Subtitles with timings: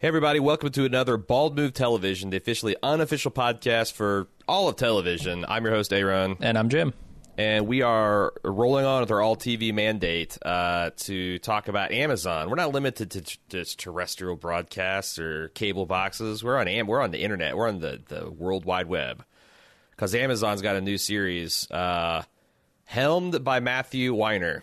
[0.00, 4.76] Hey, everybody, welcome to another Bald Move Television, the officially unofficial podcast for all of
[4.76, 5.44] television.
[5.48, 6.36] I'm your host, Aaron.
[6.40, 6.94] And I'm Jim.
[7.36, 12.48] And we are rolling on with our all TV mandate uh, to talk about Amazon.
[12.48, 16.44] We're not limited to just terrestrial broadcasts or cable boxes.
[16.44, 17.56] We're on Am- we're on the internet.
[17.56, 19.24] We're on the, the World Wide Web
[19.90, 22.22] because Amazon's got a new series uh,
[22.84, 24.62] helmed by Matthew Weiner.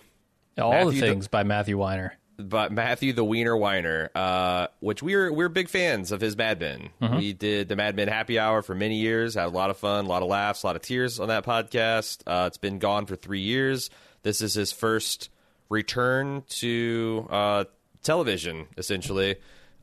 [0.58, 2.18] All Matthew the things by Matthew Weiner.
[2.38, 6.90] But Matthew the Wiener Weiner, uh, which we're we're big fans of his Mad Men.
[7.18, 10.06] We did the Mad Men Happy Hour for many years, had a lot of fun,
[10.06, 12.20] a lot of laughs, a lot of tears on that podcast.
[12.28, 13.90] Uh, it's been gone for three years.
[14.24, 15.30] This is his first
[15.70, 17.64] return to uh,
[18.04, 19.36] television, essentially,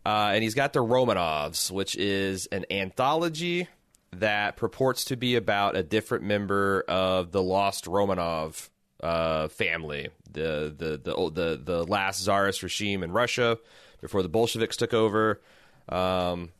[0.04, 3.68] uh, and he's got the Romanovs, which is an anthology
[4.12, 8.68] that purports to be about a different member of the lost Romanov
[9.02, 13.58] uh, family, the the the the the last czarist regime in Russia
[14.00, 15.40] before the Bolsheviks took over.
[15.88, 16.50] Um,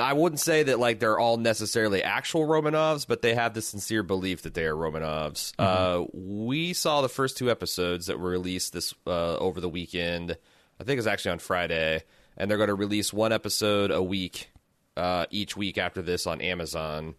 [0.00, 4.02] I wouldn't say that like they're all necessarily actual Romanovs, but they have the sincere
[4.02, 5.52] belief that they are Romanovs.
[5.58, 10.36] Uh, we saw the first two episodes that were released this uh, over the weekend.
[10.80, 12.02] I think it's actually on Friday,
[12.36, 14.50] and they're going to release one episode a week
[14.96, 17.14] uh, each week after this on Amazon.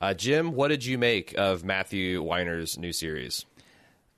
[0.00, 3.44] Uh, Jim, what did you make of Matthew Weiner's new series?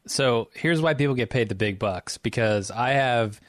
[0.06, 3.40] So here's why people get paid the big bucks because I have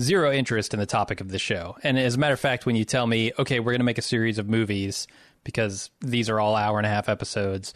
[0.00, 1.76] zero interest in the topic of the show.
[1.82, 3.98] And as a matter of fact, when you tell me, okay, we're going to make
[3.98, 5.06] a series of movies
[5.44, 7.72] because these are all hour and a half episodes,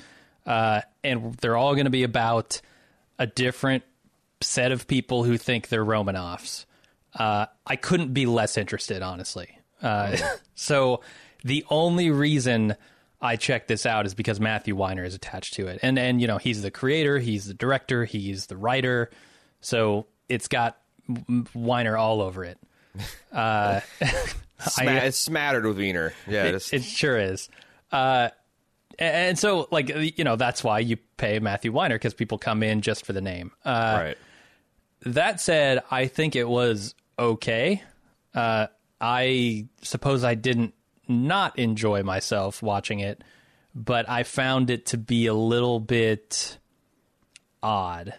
[0.46, 2.60] uh, and they're all going to be about
[3.18, 3.84] a different
[4.40, 6.64] set of people who think they're Romanovs,
[7.18, 9.58] uh, I couldn't be less interested, honestly.
[9.82, 10.16] Uh,
[10.54, 11.02] so
[11.44, 12.76] the only reason
[13.22, 16.26] I checked this out is because Matthew Weiner is attached to it, and and you
[16.26, 19.10] know he's the creator, he's the director, he's the writer,
[19.60, 20.78] so it's got
[21.54, 22.58] Weiner all over it.
[23.32, 23.78] Uh,
[24.58, 26.12] Sma- it's smattered with Wiener.
[26.26, 27.48] Yeah, it, it sure is.
[27.92, 28.30] Uh,
[28.98, 29.88] and, and so, like
[30.18, 33.20] you know, that's why you pay Matthew Weiner because people come in just for the
[33.20, 33.52] name.
[33.64, 34.18] Uh, right.
[35.02, 37.82] that said, I think it was okay.
[38.34, 38.66] Uh,
[39.00, 40.74] I suppose I didn't
[41.10, 43.22] not enjoy myself watching it,
[43.74, 46.58] but I found it to be a little bit
[47.62, 48.14] odd.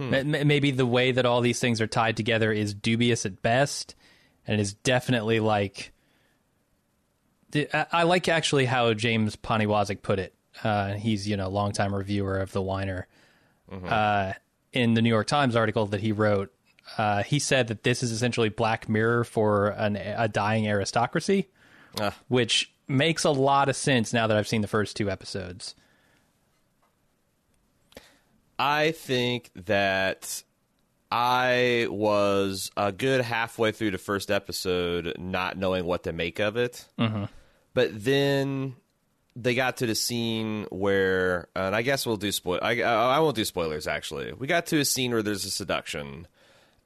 [0.00, 3.42] M- m- Maybe the way that all these things are tied together is dubious at
[3.42, 3.94] best,
[4.46, 5.92] and is definitely like.
[7.54, 10.34] I I like actually how James Poniewozik put it.
[10.64, 13.06] Uh, he's you know longtime reviewer of the Weiner.
[13.70, 14.32] Uh,
[14.72, 16.52] in the New York Times article that he wrote,
[16.98, 21.48] uh, he said that this is essentially Black Mirror for an, a dying aristocracy,
[22.00, 22.14] Ah.
[22.28, 25.74] which makes a lot of sense now that I've seen the first two episodes.
[28.58, 30.42] I think that
[31.10, 36.56] I was a good halfway through the first episode not knowing what to make of
[36.56, 36.86] it.
[36.98, 37.24] Mm-hmm.
[37.74, 38.76] But then
[39.34, 42.60] they got to the scene where, and I guess we'll do spoil.
[42.62, 43.86] I, I won't do spoilers.
[43.86, 46.26] Actually, we got to a scene where there's a seduction,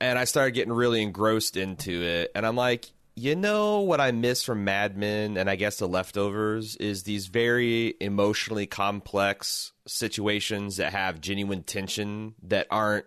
[0.00, 2.30] and I started getting really engrossed into it.
[2.34, 5.88] And I'm like, you know what I miss from Mad Men, and I guess the
[5.88, 13.06] leftovers is these very emotionally complex situations that have genuine tension that aren't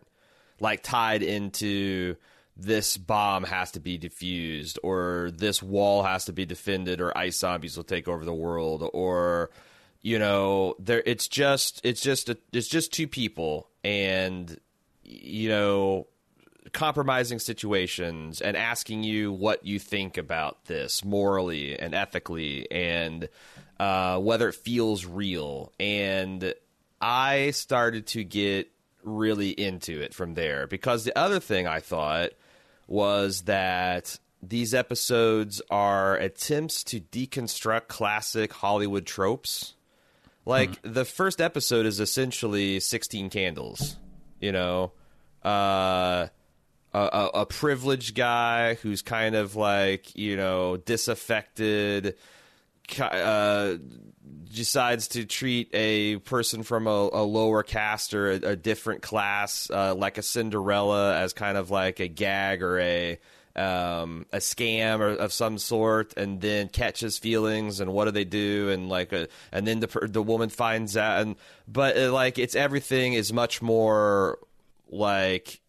[0.59, 2.16] like tied into
[2.58, 7.38] this bomb has to be defused or this wall has to be defended or ice
[7.38, 9.50] zombies will take over the world or
[10.02, 14.59] you know there it's just it's just a, it's just two people and
[15.06, 16.06] you know
[16.74, 23.30] compromising situations and asking you what you think about this morally and ethically and
[23.80, 25.71] uh, whether it feels real.
[25.80, 26.54] And
[27.01, 28.69] i started to get
[29.04, 32.31] really into it from there because the other thing I thought
[32.88, 39.75] was that these episodes are attempts to deconstruct classic Hollywood tropes.
[40.45, 43.98] Like the first episode is essentially 16 candles,
[44.39, 44.94] you know,
[45.44, 46.27] uh,
[46.94, 52.15] a, a, privileged guy who's kind of like, you know, disaffected,
[53.00, 53.75] uh,
[54.51, 59.69] decides to treat a person from a, a lower caste or a, a different class,
[59.69, 63.19] uh, like a Cinderella, as kind of like a gag or a
[63.56, 68.24] um, a scam or of some sort, and then catches feelings, and what do they
[68.24, 68.69] do?
[68.69, 71.35] And like, a, and then the the woman finds out, and
[71.68, 74.39] but uh, like it's everything is much more
[74.89, 75.59] like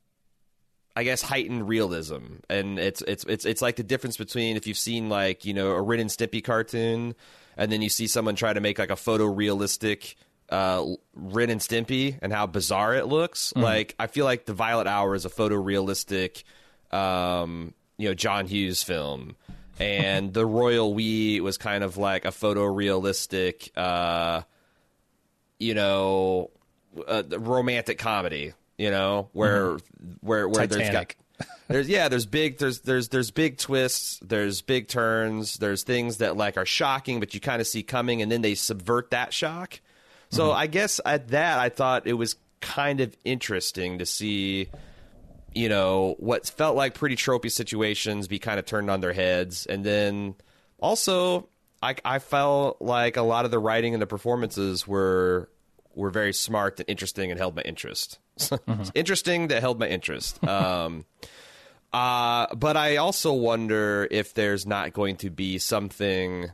[0.96, 4.78] I guess heightened realism, and it's it's it's it's like the difference between if you've
[4.78, 7.14] seen like you know a Ren and Stimpy cartoon,
[7.56, 10.14] and then you see someone try to make like a photorealistic
[10.50, 10.84] uh,
[11.14, 13.52] Ren and Stimpy and how bizarre it looks.
[13.54, 13.62] Mm.
[13.62, 16.42] Like I feel like the Violet Hour is a photorealistic,
[16.92, 19.36] um, you know, John Hughes film,
[19.78, 24.42] and the Royal We was kind of like a photorealistic, uh,
[25.58, 26.50] you know,
[27.06, 30.12] uh, romantic comedy you know, where mm-hmm.
[30.22, 31.18] where where Titanic.
[31.38, 35.82] there's got, there's yeah, there's big there's there's there's big twists, there's big turns, there's
[35.82, 39.10] things that like are shocking, but you kind of see coming, and then they subvert
[39.10, 39.80] that shock.
[40.30, 40.58] So mm-hmm.
[40.58, 44.68] I guess at that, I thought it was kind of interesting to see,
[45.54, 49.66] you know, what felt like pretty tropey situations be kind of turned on their heads,
[49.66, 50.36] and then
[50.78, 51.50] also
[51.82, 55.50] I I felt like a lot of the writing and the performances were
[55.94, 58.18] were very smart and interesting and held my interest.
[58.38, 58.82] mm-hmm.
[58.94, 60.38] interesting that held my interest.
[60.48, 61.04] Um,
[61.92, 66.50] uh, but I also wonder if there's not going to be something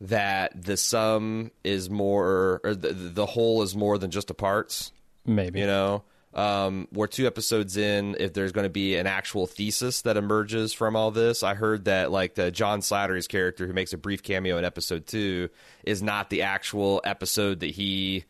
[0.00, 4.92] that the sum is more, or the, the whole is more than just the parts.
[5.26, 5.60] Maybe.
[5.60, 6.04] You know?
[6.34, 8.16] Um, we're two episodes in.
[8.18, 11.84] If there's going to be an actual thesis that emerges from all this, I heard
[11.84, 15.48] that like the John Slattery's character, who makes a brief cameo in episode two,
[15.84, 18.24] is not the actual episode that he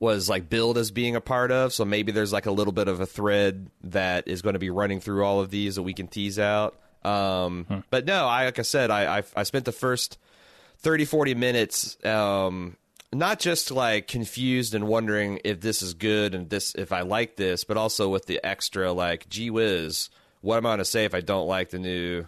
[0.00, 1.72] was like billed as being a part of.
[1.72, 4.70] So maybe there's like a little bit of a thread that is going to be
[4.70, 6.78] running through all of these that we can tease out.
[7.04, 7.78] Um, hmm.
[7.90, 10.18] But no, I like I said, I, I, I spent the first
[10.78, 12.76] 30, 40 minutes um,
[13.12, 17.36] not just like confused and wondering if this is good and this if I like
[17.36, 20.10] this, but also with the extra like, gee whiz,
[20.40, 22.26] what am I going to say if I don't like the new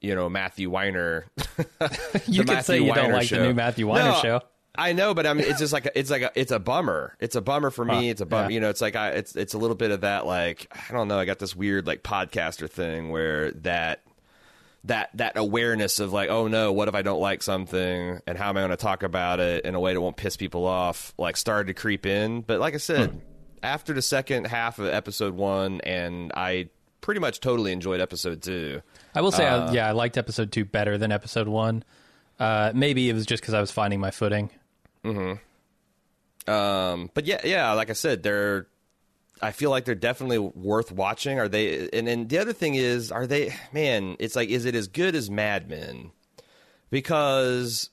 [0.00, 1.26] you know Matthew Weiner.
[2.26, 3.36] you could say you Weiner don't like show.
[3.36, 4.40] the new Matthew Weiner no, show.
[4.80, 7.14] I know, but I mean, it's just like a, it's like a, it's a bummer.
[7.20, 8.06] It's a bummer for me.
[8.06, 8.48] Huh, it's a bummer.
[8.48, 8.54] Yeah.
[8.54, 10.24] You know, it's like I, it's it's a little bit of that.
[10.24, 11.18] Like I don't know.
[11.18, 14.00] I got this weird like podcaster thing where that
[14.84, 18.48] that that awareness of like, oh no, what if I don't like something, and how
[18.48, 21.12] am I going to talk about it in a way that won't piss people off?
[21.18, 22.40] Like started to creep in.
[22.40, 23.18] But like I said, hmm.
[23.62, 26.70] after the second half of episode one, and I
[27.02, 28.80] pretty much totally enjoyed episode two.
[29.14, 31.84] I will say, uh, I, yeah, I liked episode two better than episode one.
[32.38, 34.50] Uh, maybe it was just because I was finding my footing.
[35.04, 36.50] Mm-hmm.
[36.50, 38.66] Um, but yeah, yeah, like I said, they're.
[39.42, 41.38] I feel like they're definitely worth watching.
[41.38, 41.88] Are they?
[41.94, 43.54] And then the other thing is, are they?
[43.72, 46.10] Man, it's like, is it as good as Mad Men?
[46.90, 47.88] Because,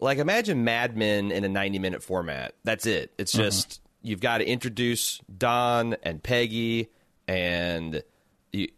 [0.00, 2.54] like, imagine Mad Men in a ninety-minute format.
[2.64, 3.12] That's it.
[3.18, 3.42] It's mm-hmm.
[3.42, 4.08] just mm-hmm.
[4.08, 6.88] you've got to introduce Don and Peggy
[7.28, 8.02] and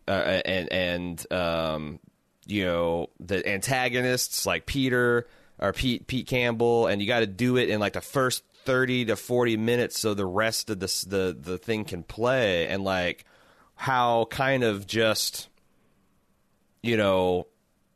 [0.09, 2.01] uh, and and um,
[2.47, 5.29] you know the antagonists like Peter
[5.59, 9.05] or Pete Pete Campbell, and you got to do it in like the first thirty
[9.07, 13.25] to forty minutes, so the rest of the the the thing can play, and like
[13.75, 15.49] how kind of just
[16.83, 17.47] you know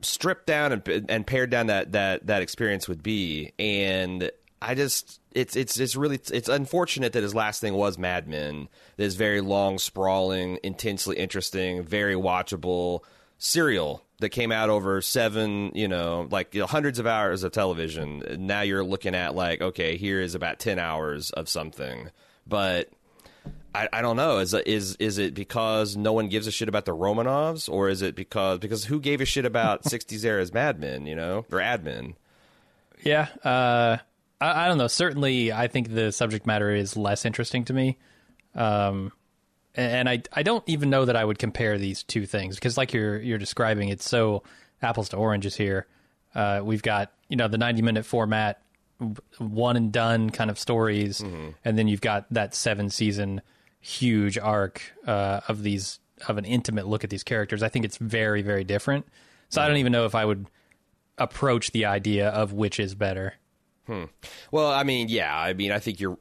[0.00, 4.31] stripped down and and pared down that that that experience would be, and
[4.61, 8.69] I just it's it's it's really it's unfortunate that his last thing was Mad Men.
[8.97, 13.00] This very long, sprawling, intensely interesting, very watchable
[13.38, 17.52] serial that came out over seven, you know, like you know, hundreds of hours of
[17.52, 18.23] television.
[18.41, 22.11] Now you're looking at like, okay, here is about ten hours of something,
[22.47, 22.88] but.
[23.75, 24.37] I, I don't know.
[24.37, 28.02] Is is is it because no one gives a shit about the Romanovs, or is
[28.02, 31.59] it because because who gave a shit about '60s era's Mad Men, you know, or
[31.59, 32.14] admin?
[33.02, 33.97] Yeah, uh,
[34.43, 34.88] I, I, don't know.
[34.88, 37.97] Certainly, I think the subject matter is less interesting to me.
[38.55, 39.11] Um,
[39.75, 42.93] and I I don't even know that I would compare these two things because like
[42.93, 44.43] you're you're describing it's so
[44.83, 45.87] apples to oranges here.
[46.35, 48.62] Uh, we've got you know the 90 minute format,
[49.38, 51.50] one and done kind of stories, mm-hmm.
[51.64, 53.41] and then you've got that seven season
[53.81, 55.99] huge arc uh, of these
[56.29, 57.62] of an intimate look at these characters.
[57.62, 59.07] I think it's very very different.
[59.49, 59.64] So mm-hmm.
[59.64, 60.47] I don't even know if I would
[61.19, 63.35] approach the idea of which is better.
[63.87, 64.05] Hmm.
[64.50, 66.19] Well, I mean, yeah, I mean, I think you're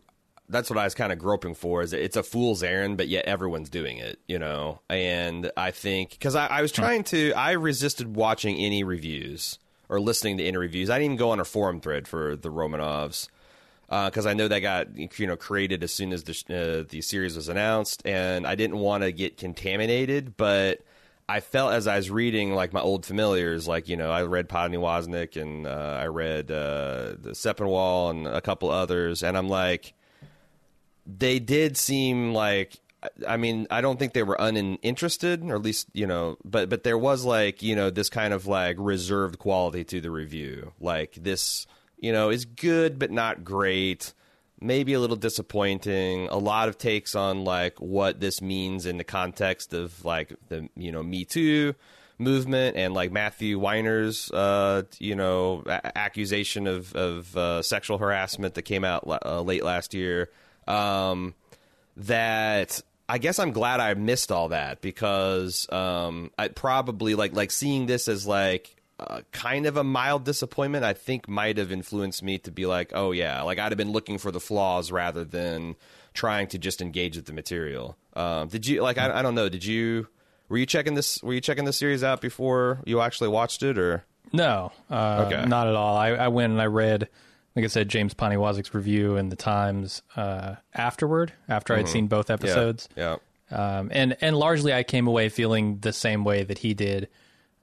[0.52, 1.82] that's what I was kind of groping for.
[1.82, 4.82] Is it's a fool's errand, but yet everyone's doing it, you know.
[4.90, 9.58] And I think because I, I, was trying to, I resisted watching any reviews
[9.90, 10.90] or listening to any reviews.
[10.90, 13.28] I didn't even go on a forum thread for the Romanovs
[13.88, 17.02] because uh, I know that got you know created as soon as the uh, the
[17.02, 20.82] series was announced, and I didn't want to get contaminated, but.
[21.30, 24.50] I felt as I was reading like my old familiars, like you know, I read
[24.50, 29.94] Poniewozik and uh, I read uh, the Sepinwall and a couple others, and I'm like,
[31.06, 32.80] they did seem like
[33.28, 36.84] I mean, I don't think they were uninterested, or at least you know, but but
[36.84, 40.74] there was like you know this kind of like reserved quality to the review.
[40.80, 41.66] Like this,
[41.98, 44.14] you know, is good but not great.
[44.60, 46.28] Maybe a little disappointing.
[46.28, 50.70] A lot of takes on like what this means in the context of like the
[50.76, 51.74] you know Me Too
[52.20, 58.54] movement and like Matthew Weiner's uh, you know a- accusation of of uh, sexual harassment
[58.54, 60.30] that came out uh, late last year.
[60.68, 61.34] Um,
[61.98, 67.52] that I guess I'm glad I missed all that because um, I probably like like
[67.52, 70.86] seeing this as like uh, kind of a mild disappointment.
[70.86, 73.92] I think might have influenced me to be like, oh yeah, like I'd have been
[73.92, 75.76] looking for the flaws rather than
[76.14, 77.98] trying to just engage with the material.
[78.16, 78.98] Um, did you like?
[78.98, 79.50] I, I don't know.
[79.50, 80.08] Did you
[80.50, 81.22] were you checking this?
[81.24, 85.46] Were you checking the series out before you actually watched it, or No, uh, Okay.
[85.48, 85.98] not at all.
[85.98, 87.10] I, I went and I read,
[87.56, 92.30] like I said, James Poniewozik's review in the Times uh, afterward, after I'd seen both
[92.30, 92.88] episodes.
[92.96, 93.18] yeah?
[93.52, 97.10] Um, and and largely, I came away feeling the same way that he did.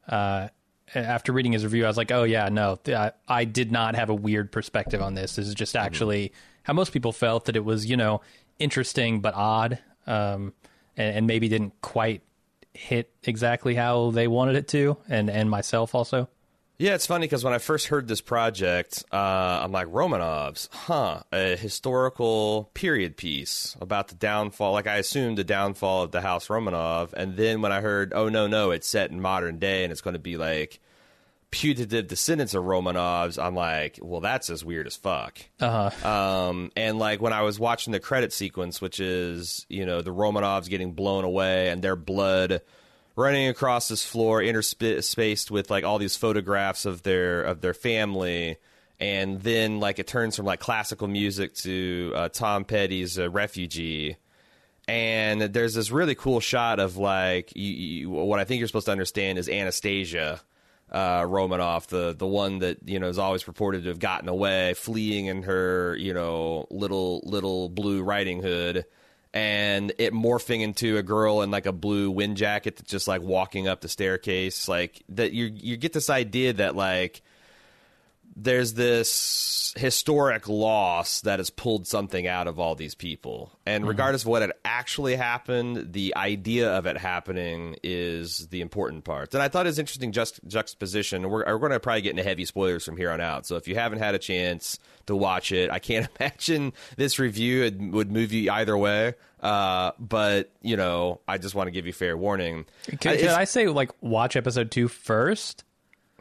[0.07, 0.49] Uh,
[0.95, 4.11] after reading his review, I was like, "Oh yeah, no, I, I did not have
[4.11, 5.37] a weird perspective on this.
[5.37, 8.21] This is just actually how most people felt that it was, you know,
[8.59, 10.52] interesting but odd, um,
[10.97, 12.23] and, and maybe didn't quite
[12.75, 16.28] hit exactly how they wanted it to, and and myself also.
[16.78, 21.23] Yeah, it's funny because when I first heard this project, uh, I'm like Romanovs, huh?
[21.32, 24.75] A historical period piece about the downfall.
[24.75, 28.28] Like I assumed the downfall of the House Romanov, and then when I heard, oh
[28.28, 30.78] no, no, it's set in modern day and it's going to be like
[31.50, 35.38] putative descendants of Romanovs, I'm like, well, that's as weird as fuck.
[35.61, 36.08] Uh huh.
[36.08, 40.14] Um, and like when I was watching the credit sequence, which is you know the
[40.14, 42.61] Romanovs getting blown away and their blood
[43.18, 48.56] running across this floor, interspaced with like all these photographs of their of their family,
[49.00, 54.16] and then like it turns from like classical music to uh, Tom Petty's uh, "Refugee."
[54.87, 58.87] And there's this really cool shot of like you, you, what I think you're supposed
[58.87, 60.40] to understand is Anastasia,
[60.90, 64.75] uh, Romanov, the the one that you know is always purported to have gotten away,
[64.75, 68.87] fleeing in her you know little little blue riding hood,
[69.35, 73.23] and it morphing into a girl in like a blue wind jacket that's just like
[73.23, 75.32] walking up the staircase, like that.
[75.32, 77.23] You you get this idea that like
[78.40, 83.52] there's this historic loss that has pulled something out of all these people.
[83.66, 89.04] And regardless of what had actually happened, the idea of it happening is the important
[89.04, 89.35] part.
[89.35, 91.28] And I thought it was interesting just juxtaposition.
[91.28, 93.47] We're, we're going to probably get into heavy spoilers from here on out.
[93.47, 97.62] So if you haven't had a chance to watch it, I can't imagine this review
[97.62, 99.14] would, would move you either way.
[99.40, 102.66] Uh, but, you know, I just want to give you fair warning.
[102.92, 105.64] Uh, could I say like watch episode two first?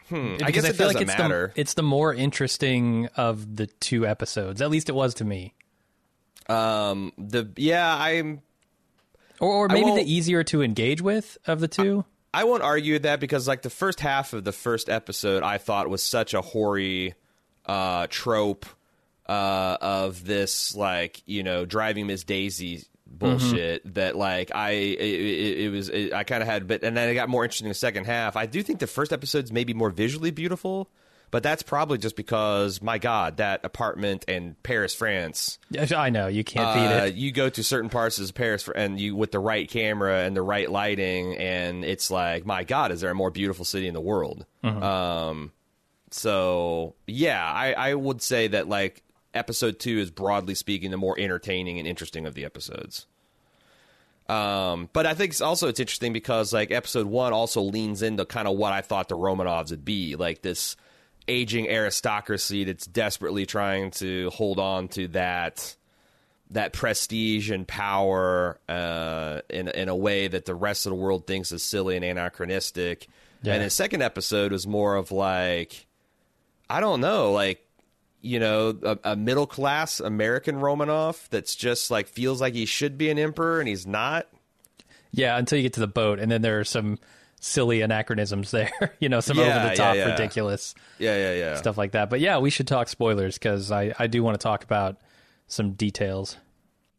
[0.09, 0.37] Hmm.
[0.41, 1.51] I guess it doesn't it's matter.
[1.53, 4.61] The, it's the more interesting of the two episodes.
[4.61, 5.53] At least it was to me.
[6.47, 8.41] Um, the yeah, I'm
[9.39, 12.05] Or, or maybe the easier to engage with of the two.
[12.33, 15.89] I won't argue that because like the first half of the first episode I thought
[15.89, 17.15] was such a hoary
[17.65, 18.65] uh trope
[19.27, 25.59] uh of this like, you know, driving Miss Daisy bullshit that like I it, it,
[25.59, 27.69] it was it, I kind of had but and then it got more interesting in
[27.69, 28.35] the second half.
[28.35, 30.89] I do think the first episode's maybe more visually beautiful,
[31.31, 35.59] but that's probably just because my god, that apartment in Paris, France
[35.95, 37.15] I know you can't uh, beat it.
[37.15, 40.35] you go to certain parts of Paris for, and you with the right camera and
[40.35, 43.93] the right lighting, and it's like, my God, is there a more beautiful city in
[43.93, 44.45] the world?
[44.63, 44.83] Mm-hmm.
[44.83, 45.51] Um,
[46.11, 49.03] so yeah, I, I would say that like
[49.37, 53.05] episode two is broadly speaking the more entertaining and interesting of the episodes.
[54.29, 58.25] Um, but I think it's also it's interesting because like episode one also leans into
[58.25, 60.75] kind of what I thought the Romanovs would be, like this
[61.29, 65.75] aging aristocracy that's desperately trying to hold on to that
[66.51, 71.27] that prestige and power uh, in in a way that the rest of the world
[71.27, 73.07] thinks is silly and anachronistic.
[73.43, 73.53] Yeah.
[73.53, 75.85] And the second episode was more of like,
[76.69, 77.66] I don't know, like
[78.21, 82.97] you know, a, a middle class American Romanov that's just like feels like he should
[82.97, 84.27] be an emperor and he's not.
[85.11, 86.99] Yeah, until you get to the boat, and then there are some
[87.39, 88.95] silly anachronisms there.
[88.99, 90.11] you know, some Yeah, over the top, yeah, yeah.
[90.11, 91.55] ridiculous Yeah, yeah, yeah.
[91.55, 92.09] stuff like that.
[92.09, 94.97] But yeah, we should talk spoilers because I I do want to talk about
[95.47, 96.37] some details.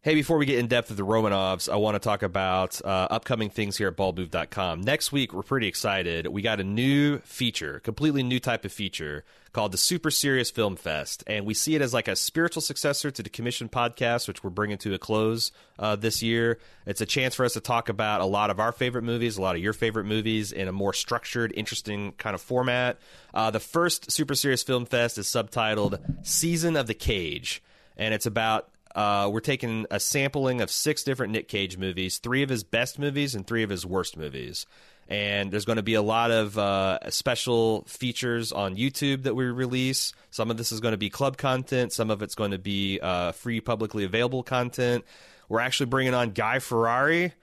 [0.00, 3.08] Hey, before we get in depth with the Romanovs, I want to talk about uh,
[3.10, 4.82] upcoming things here at baldmove.com.
[4.82, 6.28] Next week, we're pretty excited.
[6.28, 10.76] We got a new feature, completely new type of feature called the Super Serious Film
[10.76, 11.24] Fest.
[11.26, 14.50] And we see it as like a spiritual successor to the Commission podcast, which we're
[14.50, 15.50] bringing to a close
[15.80, 16.60] uh, this year.
[16.86, 19.42] It's a chance for us to talk about a lot of our favorite movies, a
[19.42, 23.00] lot of your favorite movies in a more structured, interesting kind of format.
[23.34, 27.64] Uh, the first Super Serious Film Fest is subtitled Season of the Cage.
[27.96, 32.42] And it's about uh, we're taking a sampling of six different Nick Cage movies, three
[32.42, 34.66] of his best movies and three of his worst movies.
[35.06, 39.44] And there's going to be a lot of uh, special features on YouTube that we
[39.44, 40.12] release.
[40.32, 41.92] Some of this is going to be club content.
[41.92, 45.04] Some of it's going to be uh, free, publicly available content.
[45.48, 47.34] We're actually bringing on Guy Fieri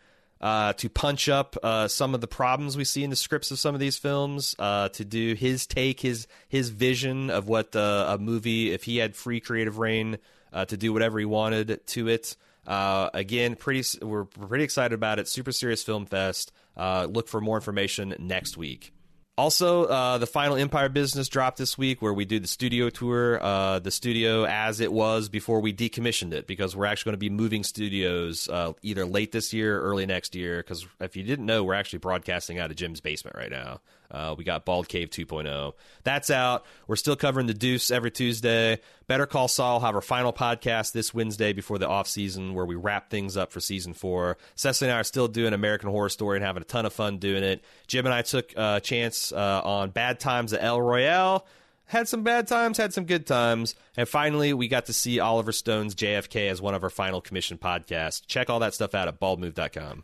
[0.42, 3.60] uh, to punch up uh, some of the problems we see in the scripts of
[3.60, 8.08] some of these films, uh, to do his take, his his vision of what uh,
[8.10, 10.18] a movie, if he had free creative reign
[10.56, 12.36] uh, to do whatever he wanted to it.
[12.66, 15.28] Uh, again, pretty we're pretty excited about it.
[15.28, 16.52] Super Serious Film Fest.
[16.76, 18.92] look for more information next week.
[19.38, 23.44] Also, uh, the final Empire Business dropped this week, where we do the studio tour,
[23.44, 27.18] uh, the studio as it was before we decommissioned it, because we're actually going to
[27.18, 30.60] be moving studios uh, either late this year, or early next year.
[30.60, 33.82] Because if you didn't know, we're actually broadcasting out of Jim's basement right now.
[34.10, 35.74] Uh, we got Bald Cave 2.0.
[36.06, 36.66] That's out.
[36.88, 38.80] We're still covering the Deuce every Tuesday.
[39.08, 42.76] Better Call Saul have our final podcast this Wednesday before the off season, where we
[42.76, 44.38] wrap things up for season four.
[44.56, 47.18] Cecily and I are still doing American Horror Story and having a ton of fun
[47.20, 47.64] doing it.
[47.88, 51.46] Jim and I took a chance uh, on Bad Times at El Royale.
[51.88, 53.76] Had some bad times, had some good times.
[53.96, 57.60] And finally, we got to see Oliver Stone's JFK as one of our final commission
[57.60, 58.26] podcasts.
[58.26, 60.04] Check all that stuff out at baldmove.com.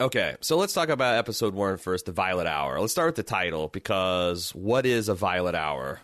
[0.00, 2.80] Okay, so let's talk about episode one first, the Violet Hour.
[2.80, 5.98] Let's start with the title because what is a Violet Hour?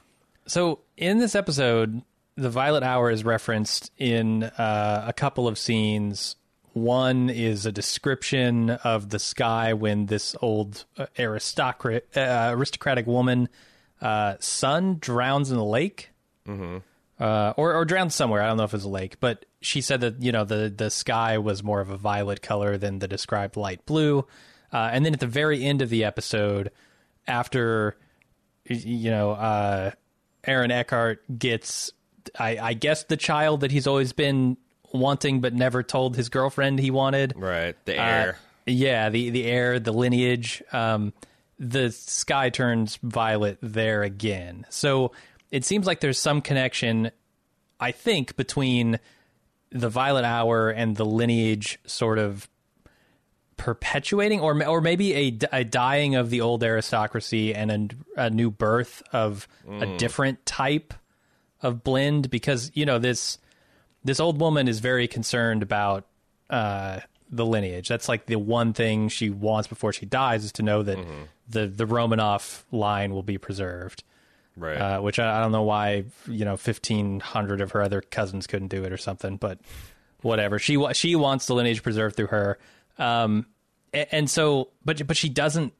[0.46, 2.02] So in this episode,
[2.36, 6.36] the Violet Hour is referenced in uh, a couple of scenes.
[6.72, 13.48] One is a description of the sky when this old uh, aristocrat, uh, aristocratic woman
[14.00, 16.10] uh, son drowns in the lake.
[16.48, 16.78] Mm-hmm
[17.18, 18.42] uh, or, or drowned somewhere.
[18.42, 20.72] I don't know if it was a lake, but she said that you know the
[20.74, 24.26] the sky was more of a violet color than the described light blue.
[24.72, 26.70] Uh, and then at the very end of the episode,
[27.26, 27.96] after
[28.66, 29.92] you know uh,
[30.44, 31.92] Aaron Eckhart gets,
[32.38, 34.56] I, I guess the child that he's always been
[34.92, 37.34] wanting but never told his girlfriend he wanted.
[37.36, 38.30] Right, the heir.
[38.30, 40.62] Uh, yeah, the the heir, the lineage.
[40.72, 41.12] Um,
[41.58, 44.66] the sky turns violet there again.
[44.70, 45.12] So
[45.50, 47.10] it seems like there's some connection,
[47.78, 48.98] I think, between
[49.70, 52.48] the Violet Hour and the lineage sort of
[53.56, 57.70] perpetuating, or or maybe a, a dying of the old aristocracy and
[58.16, 59.82] a, a new birth of mm.
[59.82, 60.94] a different type
[61.64, 62.30] of blend.
[62.30, 63.38] Because you know this
[64.04, 66.06] this old woman is very concerned about
[66.50, 67.00] uh,
[67.30, 67.88] the lineage.
[67.88, 71.22] That's like the one thing she wants before she dies is to know that mm-hmm.
[71.48, 74.04] the the Romanov line will be preserved
[74.56, 74.76] right?
[74.76, 78.46] Uh, which I, I, don't know why you know fifteen hundred of her other cousins
[78.46, 79.58] couldn't do it or something, but
[80.22, 80.58] whatever.
[80.58, 82.58] She she wants the lineage preserved through her,
[82.98, 83.46] um,
[83.92, 85.72] and, and so but but she doesn't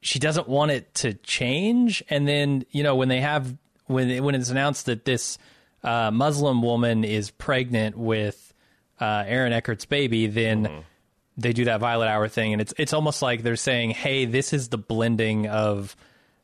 [0.00, 2.02] she doesn't want it to change.
[2.10, 5.38] And then you know when they have when when it's announced that this
[5.82, 8.54] uh, Muslim woman is pregnant with
[9.00, 10.64] uh, Aaron Eckhart's baby, then.
[10.64, 10.80] Mm-hmm.
[11.36, 14.52] They do that Violet Hour thing, and it's it's almost like they're saying, "Hey, this
[14.52, 15.96] is the blending of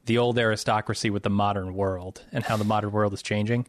[0.06, 3.66] the old aristocracy with the modern world and how the modern world is changing.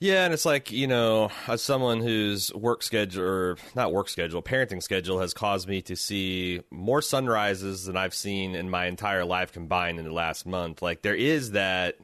[0.00, 4.42] Yeah, and it's like, you know, as someone whose work schedule, or not work schedule,
[4.42, 9.24] parenting schedule has caused me to see more sunrises than I've seen in my entire
[9.24, 10.82] life combined in the last month.
[10.82, 11.96] Like, there is that.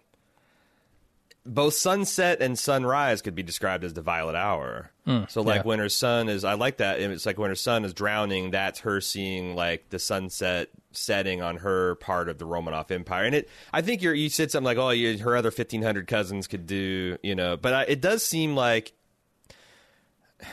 [1.47, 4.91] Both sunset and sunrise could be described as the violet hour.
[5.07, 5.63] Mm, so, like, yeah.
[5.65, 7.01] when her son is, I like that.
[7.01, 11.59] It's like when her son is drowning, that's her seeing, like, the sunset setting on
[11.59, 13.25] her part of the Romanov Empire.
[13.25, 16.07] And it, I think you you said something like, "Oh, you, her other fifteen hundred
[16.07, 17.59] cousins could do," you know.
[17.59, 18.95] But I, it does seem like,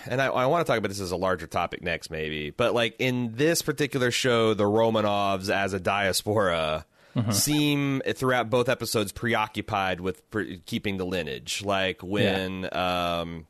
[0.05, 2.49] and I, I want to talk about this as a larger topic next, maybe.
[2.49, 6.85] But like in this particular show, the Romanovs as a diaspora.
[7.15, 7.31] Mm-hmm.
[7.31, 11.61] seem throughout both episodes preoccupied with pre- keeping the lineage.
[11.63, 13.19] Like when yeah.
[13.19, 13.47] um,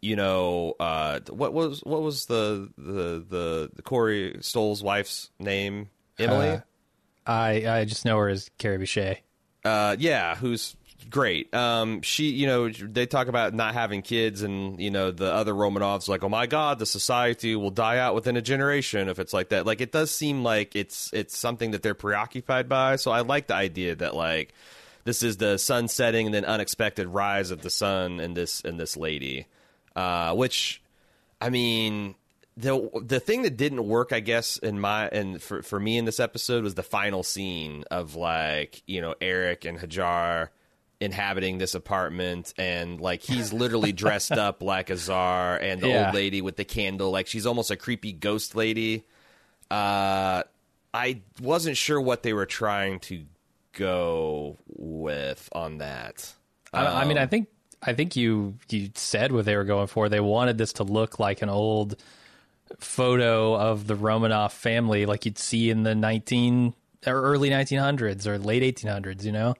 [0.00, 5.90] you know, uh, what was what was the the the, the Corey Stoll's wife's name?
[6.18, 6.48] Emily.
[6.48, 6.60] Uh,
[7.26, 9.18] I I just know her as Kerry Bishé.
[9.64, 10.75] Uh, yeah, who's
[11.10, 11.54] great.
[11.54, 15.52] Um, she, you know, they talk about not having kids, and you know, the other
[15.52, 19.32] Romanovs like, oh my god, the society will die out within a generation if it's
[19.32, 19.66] like that.
[19.66, 22.96] Like, it does seem like it's it's something that they're preoccupied by.
[22.96, 24.54] So I like the idea that like
[25.04, 28.78] this is the sun setting and then unexpected rise of the sun and this and
[28.78, 29.46] this lady
[29.96, 30.82] uh, which
[31.40, 32.14] I mean
[32.56, 36.04] the the thing that didn't work, I guess, in my and for for me in
[36.04, 40.50] this episode was the final scene of like you know Eric and Hajar
[41.00, 46.06] inhabiting this apartment and like he's literally dressed up like a czar and the yeah.
[46.06, 49.04] old lady with the candle like she's almost a creepy ghost lady
[49.70, 50.42] uh
[50.94, 53.24] i wasn't sure what they were trying to
[53.72, 56.32] go with on that
[56.72, 57.48] um, I, I mean i um, think
[57.82, 60.08] I think you you said what they were going for.
[60.08, 61.96] They wanted this to look like an old
[62.78, 66.74] photo of the Romanov family, like you'd see in the nineteen
[67.06, 69.24] or early nineteen hundreds or late eighteen hundreds.
[69.24, 69.54] You know.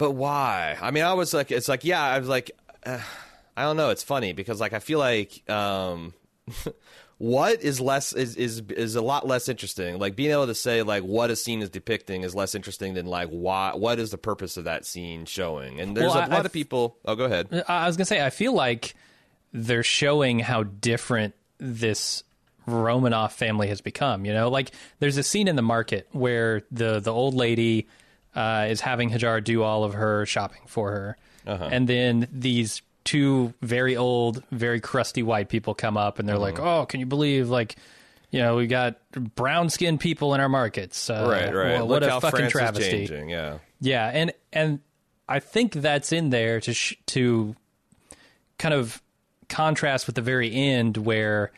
[0.00, 0.76] But why?
[0.80, 2.50] I mean, I was like, it's like, yeah, I was like,
[2.86, 2.98] uh,
[3.56, 3.90] I don't know.
[3.90, 6.14] It's funny because like I feel like um,
[7.18, 9.98] what is less is, is is a lot less interesting.
[9.98, 13.04] Like being able to say like what a scene is depicting is less interesting than
[13.06, 15.78] like why what is the purpose of that scene showing.
[15.80, 16.96] And there's Well, a I- lot of people.
[17.04, 17.64] Oh, go ahead.
[17.68, 18.94] I was gonna say I feel like
[19.52, 22.22] they're showing how different this
[22.66, 24.24] Romanov family has become.
[24.24, 27.86] You know, like there's a scene in the market where the the old lady
[28.34, 31.16] uh, is having Hajar do all of her shopping for her,
[31.46, 36.58] and then these two very old, very crusty white people come up and they're like,
[36.58, 37.76] "Oh, can you believe like."
[38.32, 38.94] You know, we got
[39.34, 41.10] brown skinned people in our markets.
[41.10, 41.72] Uh, right, right.
[41.72, 43.12] well, Look what a fucking France travesty.
[43.28, 43.58] Yeah.
[43.80, 44.78] Yeah, and and
[45.28, 47.56] I think that's in there to sh- to
[48.58, 49.02] kind of
[49.48, 51.50] contrast with the very end where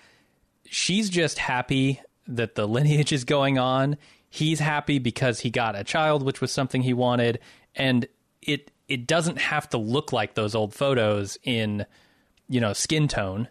[0.65, 3.99] she's just happy that the lineage is going on.
[4.35, 7.39] He's happy because he got a child, which was something he wanted,
[7.75, 8.07] and
[8.41, 11.85] it it doesn't have to look like those old photos in
[12.49, 13.47] you know skin tone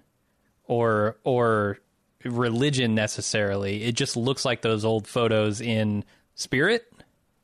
[0.66, 1.78] or or
[2.24, 3.84] religion necessarily.
[3.84, 6.92] It just looks like those old photos in spirit.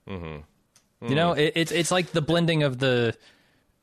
[0.10, 1.08] Mm-hmm.
[1.08, 3.16] You know, it, it's it's like the blending of the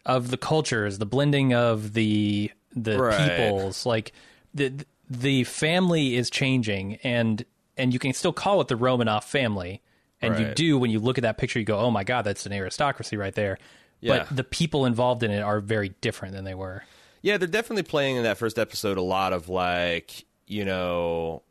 [0.05, 3.39] of the cultures, the blending of the the Right.
[3.39, 3.87] peoples.
[3.87, 4.11] Like
[4.53, 7.45] the the family is changing, and
[7.77, 9.83] and you can still call it the Romanov family,
[10.21, 12.47] and you do when you look at that picture, you go, "Oh my god, that's
[12.47, 13.59] an aristocracy right there."
[14.01, 14.19] Yeah.
[14.29, 16.83] But the people involved in it are very different than they were.
[17.23, 21.43] Yeah, they're definitely playing in that first episode a lot of like, you know,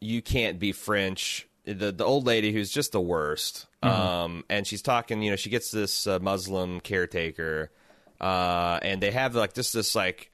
[0.00, 1.48] you can't be French.
[1.64, 3.66] The the old lady who's just the worst.
[3.82, 7.70] Um, and she's talking, you know, she gets this uh, Muslim caretaker,
[8.20, 10.30] uh, and they have like just this like,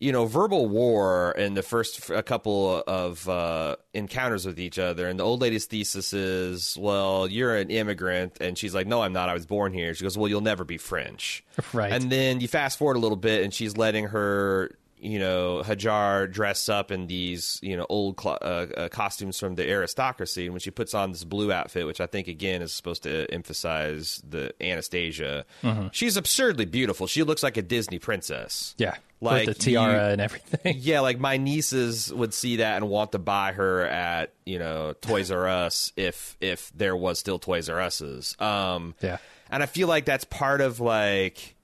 [0.00, 5.06] you know, verbal war in the first a couple of uh, encounters with each other.
[5.06, 9.12] And the old lady's thesis is, well, you're an immigrant, and she's like, no, I'm
[9.12, 9.28] not.
[9.28, 9.92] I was born here.
[9.92, 11.44] She goes, well, you'll never be French.
[11.74, 11.92] Right.
[11.92, 16.30] And then you fast forward a little bit, and she's letting her, you know, Hajar
[16.30, 20.44] dress up in these, you know, old cl- uh, uh, costumes from the aristocracy.
[20.44, 23.26] And when she puts on this blue outfit, which I think again is supposed to
[23.32, 25.88] emphasize the Anastasia, Mm-hmm.
[25.92, 27.06] she's absurdly beautiful.
[27.06, 28.74] She looks like a Disney princess.
[28.78, 30.76] Yeah, Like with the tiara you- and everything.
[30.80, 34.94] Yeah, like my nieces would see that and want to buy her at you know
[35.00, 38.36] Toys R Us if if there was still Toys R Us's.
[38.40, 39.18] Um, Yeah.
[39.50, 41.54] and I feel like that's part of like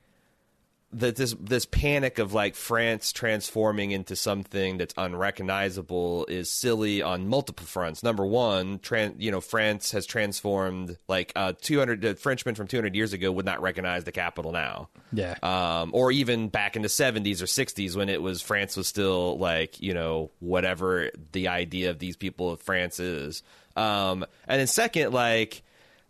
[0.92, 7.28] that this this panic of like France transforming into something that's unrecognizable is silly on
[7.28, 8.02] multiple fronts.
[8.02, 12.94] Number one, tran- you know, France has transformed like uh, 200 the Frenchmen from 200
[12.94, 15.34] years ago would not recognize the capital now Yeah.
[15.42, 19.38] um, or even back in the 70s or 60s when it was France was still
[19.38, 23.42] like you know whatever the idea of these people of France is.
[23.76, 25.62] Um, and then second, like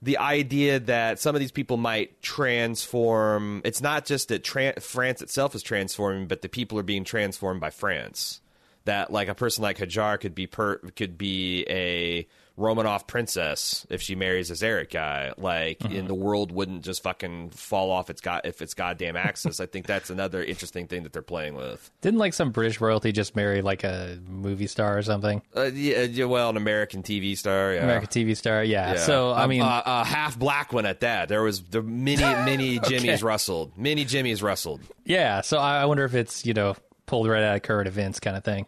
[0.02, 3.62] the idea that some of these people might transform.
[3.64, 7.70] It's not just that France itself is transforming, but the people are being transformed by
[7.70, 8.40] France.
[8.85, 12.28] That like a person like Hajar could be per could be a
[12.59, 15.33] Romanov princess if she marries this Eric guy.
[15.37, 19.61] Like, and the world wouldn't just fucking fall off its god if its goddamn axis.
[19.61, 21.90] I think that's another interesting thing that they're playing with.
[22.01, 25.42] Didn't like some British royalty just marry like a movie star or something?
[25.55, 27.83] Uh, yeah, yeah, well, an American TV star, yeah.
[27.83, 28.95] American TV star, yeah.
[28.95, 28.99] Yeah.
[29.01, 31.29] So I mean, a, a half black one at that.
[31.29, 34.81] There was the mini mini Jimmy's rustled, mini Jimmy's rustled.
[35.05, 35.42] yeah.
[35.42, 36.75] So I I wonder if it's you know
[37.07, 38.66] pulled right out of current events kind of thing.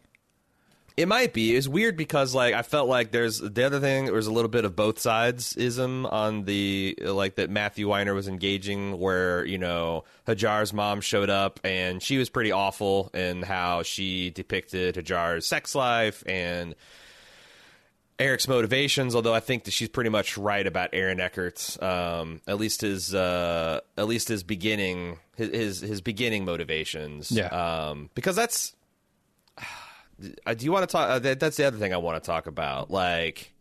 [0.99, 1.55] It might be.
[1.55, 4.07] It's weird because like I felt like there's the other thing.
[4.07, 8.15] There was a little bit of both sides ism on the like that Matthew Weiner
[8.15, 13.43] was engaging, where you know Hajar's mom showed up and she was pretty awful in
[13.43, 16.75] how she depicted Hajar's sex life and
[18.19, 19.15] Eric's motivations.
[19.15, 23.15] Although I think that she's pretty much right about Aaron Eckhart's, um, at least his
[23.15, 27.31] uh, at least his beginning his his, his beginning motivations.
[27.31, 27.47] Yeah.
[27.47, 28.75] um, because that's
[30.19, 31.09] do you want to talk?
[31.09, 32.91] Uh, that, that's the other thing I want to talk about.
[32.91, 33.53] Like,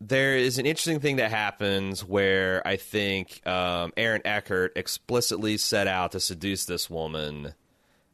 [0.00, 5.86] there is an interesting thing that happens where I think um, Aaron Eckhart explicitly set
[5.86, 7.54] out to seduce this woman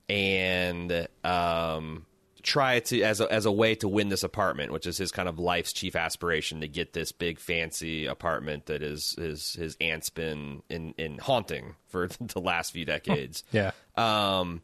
[0.09, 2.07] and um,
[2.42, 5.29] try to as a, as a way to win this apartment, which is his kind
[5.29, 10.11] of life's chief aspiration to get this big fancy apartment that is his his aunt's
[10.11, 13.45] been in in haunting for the last few decades.
[13.53, 13.73] Yeah.
[13.97, 14.62] Um,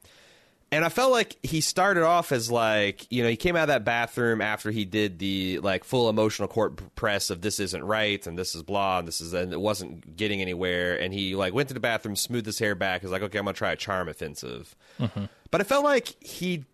[0.72, 3.68] and I felt like he started off as like you know he came out of
[3.68, 8.26] that bathroom after he did the like full emotional court press of this isn't right
[8.26, 10.98] and this is blah and this is and it wasn't getting anywhere.
[10.98, 13.04] And he like went to the bathroom smoothed his hair back.
[13.04, 14.74] Is like okay I'm gonna try a charm offensive.
[14.98, 15.24] Mm-hmm.
[15.50, 16.64] but I felt like he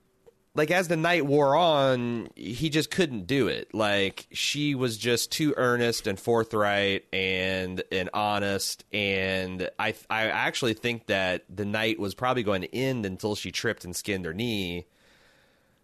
[0.55, 3.73] like as the night wore on, he just couldn't do it.
[3.75, 8.85] Like she was just too earnest and forthright and and honest.
[8.93, 13.53] And I I actually think that the night was probably going to end until she
[13.53, 14.87] tripped and skinned her knee,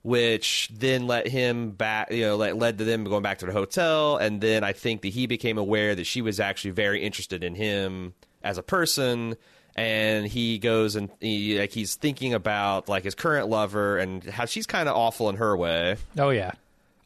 [0.03, 2.11] which then let him back.
[2.11, 4.17] You know, like, led to them going back to the hotel.
[4.17, 7.55] And then I think that he became aware that she was actually very interested in
[7.55, 9.37] him as a person
[9.77, 14.45] and he goes and he like he's thinking about like his current lover and how
[14.45, 15.97] she's kind of awful in her way.
[16.19, 16.53] Oh yeah.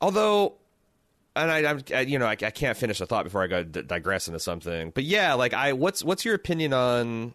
[0.00, 0.54] Although,
[1.34, 3.62] and I, I'm I, you know I, I, can't finish the thought before I go
[3.64, 4.90] d- digress into something.
[4.90, 7.34] But yeah, like I what's what's your opinion on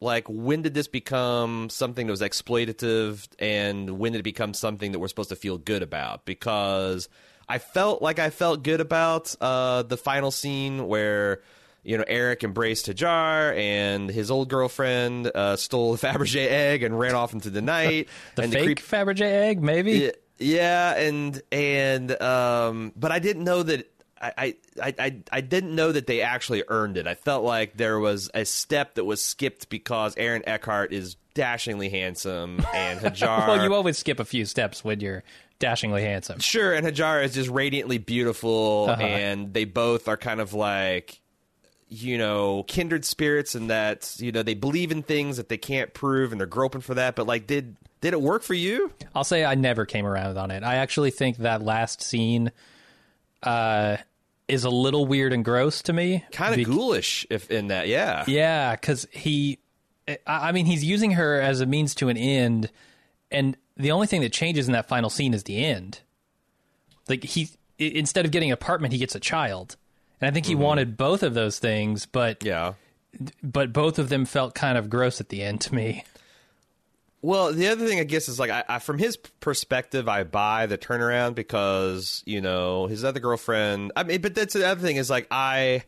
[0.00, 4.92] like when did this become something that was exploitative and when did it become something
[4.92, 6.24] that we're supposed to feel good about?
[6.24, 7.08] Because
[7.48, 11.42] I felt like I felt good about uh, the final scene where
[11.82, 16.98] you know, Eric embraced Hajar, and his old girlfriend uh, stole the Fabergé egg and
[16.98, 18.08] ran off into the night.
[18.36, 20.12] the and fake the creep- Fabergé egg, maybe.
[20.38, 23.90] Yeah, and and um, but I didn't know that.
[24.22, 27.06] I, I, I, I didn't know that they actually earned it.
[27.06, 31.88] I felt like there was a step that was skipped because Aaron Eckhart is dashingly
[31.88, 33.48] handsome and Hajar.
[33.48, 35.22] well, you always skip a few steps when you're
[35.58, 36.40] dashingly handsome.
[36.40, 39.02] Sure, and Hajar is just radiantly beautiful, uh-huh.
[39.02, 41.19] and they both are kind of like
[41.90, 45.92] you know kindred spirits and that you know they believe in things that they can't
[45.92, 47.16] prove and they're groping for that.
[47.16, 48.92] But like did did it work for you?
[49.14, 50.62] I'll say i never came around on it.
[50.62, 52.52] I actually think that last scene
[53.42, 53.96] uh
[54.46, 56.24] is a little weird and gross to me.
[56.32, 58.24] Kind of Be- ghoulish if in that yeah.
[58.26, 59.58] Yeah because he
[60.26, 62.70] i mean he's using her as a means to an end
[63.30, 66.00] and the only thing that changes in that final scene is the end.
[67.08, 67.48] Like he
[67.78, 69.76] instead of getting an apartment he gets a child
[70.20, 70.62] and I think he mm-hmm.
[70.62, 72.74] wanted both of those things, but yeah,
[73.42, 76.04] but both of them felt kind of gross at the end to me.
[77.22, 80.66] Well, the other thing I guess is like I, I, from his perspective, I buy
[80.66, 83.92] the turnaround because you know his other girlfriend.
[83.94, 85.84] I mean, but that's the other thing is like I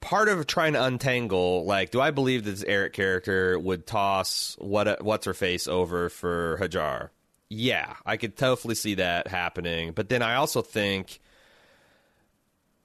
[0.00, 1.64] part of trying to untangle.
[1.64, 6.58] Like, do I believe this Eric character would toss what what's her face over for
[6.60, 7.08] Hajar?
[7.48, 9.92] Yeah, I could totally see that happening.
[9.92, 11.20] But then I also think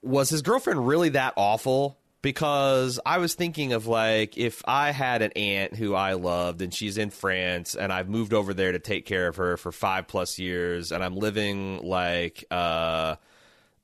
[0.08, 1.98] was his girlfriend really that awful?
[2.20, 6.74] Because I was thinking of like if I had an aunt who I loved and
[6.74, 10.08] she's in France and I've moved over there to take care of her for five
[10.08, 13.16] plus years and I'm living like uh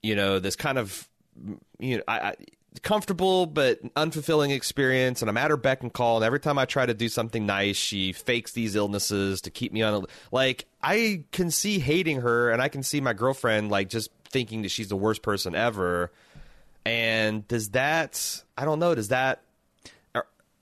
[0.02, 1.08] you know this kind of
[1.78, 2.34] you know I, I
[2.82, 6.64] comfortable but unfulfilling experience and I'm at her beck and call and every time I
[6.64, 10.66] try to do something nice she fakes these illnesses to keep me on a, like
[10.82, 14.70] I can see hating her and I can see my girlfriend like just thinking that
[14.70, 16.10] she's the worst person ever.
[16.84, 18.42] And does that?
[18.58, 18.94] I don't know.
[18.94, 19.40] Does that?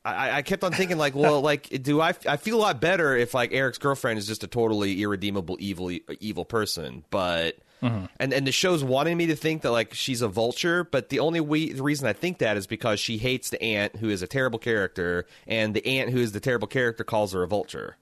[0.05, 2.11] I, I kept on thinking like, well, like, do I?
[2.29, 5.91] I feel a lot better if like Eric's girlfriend is just a totally irredeemable evil
[6.21, 7.57] evil person, but.
[7.83, 8.05] Mm-hmm.
[8.21, 11.19] And and the show's wanting me to think that like she's a vulture, but the
[11.19, 14.23] only we, the reason I think that is because she hates the aunt who is
[14.23, 17.97] a terrible character, and the aunt who is the terrible character calls her a vulture.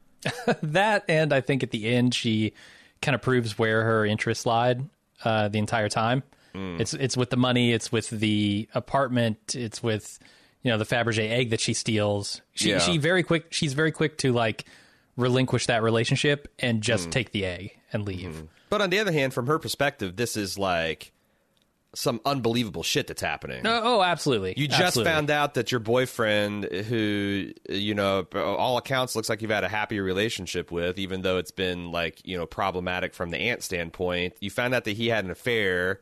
[0.62, 2.54] that and I think at the end she
[3.02, 4.88] kind of proves where her interests lied
[5.24, 6.22] uh, the entire time.
[6.54, 6.80] Mm.
[6.80, 10.18] It's it's with the money, it's with the apartment, it's with
[10.62, 12.40] you know the Fabergé egg that she steals.
[12.54, 12.78] She yeah.
[12.78, 13.52] she very quick.
[13.52, 14.64] She's very quick to like
[15.16, 17.12] relinquish that relationship and just mm.
[17.12, 18.30] take the egg and leave.
[18.30, 18.48] Mm.
[18.70, 21.12] But on the other hand, from her perspective, this is like
[21.94, 23.66] some unbelievable shit that's happening.
[23.66, 24.54] Oh, oh absolutely.
[24.56, 25.12] You just absolutely.
[25.12, 29.68] found out that your boyfriend, who you know, all accounts looks like you've had a
[29.68, 34.34] happy relationship with, even though it's been like you know problematic from the aunt standpoint.
[34.40, 36.00] You found out that he had an affair.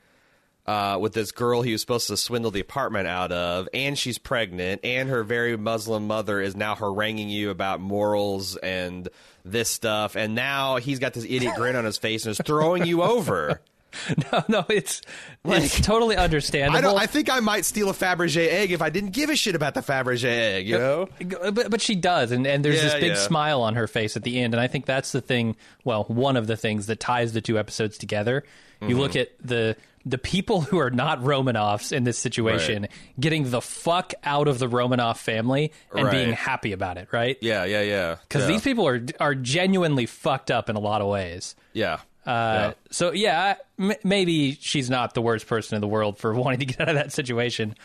[0.66, 4.18] Uh, with this girl he was supposed to swindle the apartment out of, and she's
[4.18, 9.08] pregnant, and her very Muslim mother is now haranguing you about morals and
[9.44, 12.84] this stuff, and now he's got this idiot grin on his face and is throwing
[12.84, 13.60] you over.
[14.32, 15.02] no, no, it's
[15.44, 16.96] like, it's totally understandable.
[16.96, 19.54] I, I, think I might steal a Fabergé egg if I didn't give a shit
[19.54, 20.68] about the Fabergé egg.
[20.68, 21.08] You know,
[21.52, 23.14] but but she does, and and there's yeah, this big yeah.
[23.14, 25.56] smile on her face at the end, and I think that's the thing.
[25.84, 28.44] Well, one of the things that ties the two episodes together.
[28.80, 28.98] You mm-hmm.
[28.98, 29.74] look at the
[30.06, 32.90] the people who are not Romanovs in this situation right.
[33.18, 36.12] getting the fuck out of the Romanov family and right.
[36.12, 37.36] being happy about it, right?
[37.40, 38.16] Yeah, yeah, yeah.
[38.22, 38.48] Because yeah.
[38.48, 41.56] these people are are genuinely fucked up in a lot of ways.
[41.72, 41.98] Yeah.
[42.26, 42.72] Uh, yeah.
[42.90, 46.66] So yeah, m- maybe she's not the worst person in the world for wanting to
[46.66, 47.76] get out of that situation.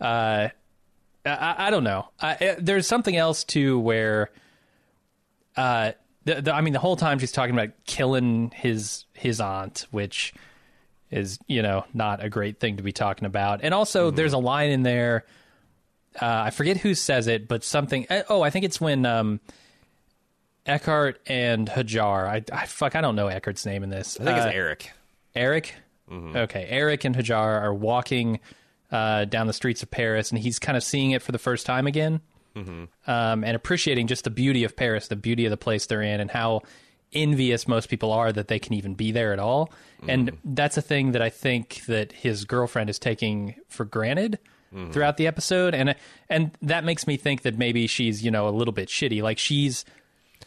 [0.00, 0.48] Uh,
[1.26, 2.08] I, I, don't know.
[2.20, 4.30] I, there's something else too where
[5.56, 5.92] uh,
[6.24, 10.32] the, the, I mean, the whole time she's talking about killing his his aunt, which
[11.10, 13.60] is you know not a great thing to be talking about.
[13.62, 14.16] And also, mm-hmm.
[14.16, 15.26] there's a line in there.
[16.20, 18.06] Uh, I forget who says it, but something.
[18.28, 19.40] Oh, I think it's when um,
[20.66, 22.26] Eckhart and Hajar.
[22.28, 22.94] I, I fuck.
[22.94, 24.18] I don't know Eckhart's name in this.
[24.20, 24.90] I think uh, it's Eric.
[25.34, 25.74] Eric.
[26.10, 26.36] Mm-hmm.
[26.36, 28.40] Okay, Eric and Hajar are walking
[28.90, 31.66] uh, down the streets of Paris, and he's kind of seeing it for the first
[31.66, 32.20] time again,
[32.56, 32.84] mm-hmm.
[33.08, 36.20] um, and appreciating just the beauty of Paris, the beauty of the place they're in,
[36.20, 36.62] and how
[37.12, 39.72] envious most people are that they can even be there at all.
[40.00, 40.10] Mm-hmm.
[40.10, 44.38] And that's a thing that I think that his girlfriend is taking for granted
[44.74, 44.90] mm-hmm.
[44.90, 45.94] throughout the episode, and
[46.28, 49.38] and that makes me think that maybe she's you know a little bit shitty, like
[49.38, 49.84] she's.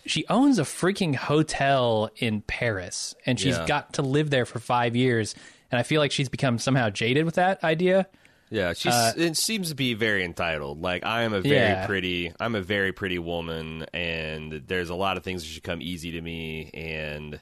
[0.06, 3.66] She owns a freaking hotel in Paris and she's yeah.
[3.66, 5.36] got to live there for five years.
[5.72, 8.08] And I feel like she's become somehow jaded with that idea.
[8.54, 10.80] Yeah, she uh, it seems to be very entitled.
[10.80, 11.88] Like I am a very yeah.
[11.88, 15.82] pretty, I'm a very pretty woman, and there's a lot of things that should come
[15.82, 16.70] easy to me.
[16.72, 17.40] And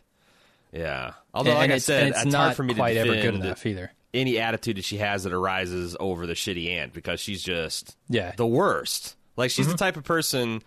[0.71, 3.15] yeah, although and, like and I said, it's, it's hard for me quite to ever
[3.15, 3.91] good enough either.
[4.13, 8.31] Any attitude that she has that arises over the shitty aunt because she's just yeah
[8.37, 9.17] the worst.
[9.35, 9.73] Like she's mm-hmm.
[9.73, 10.61] the type of person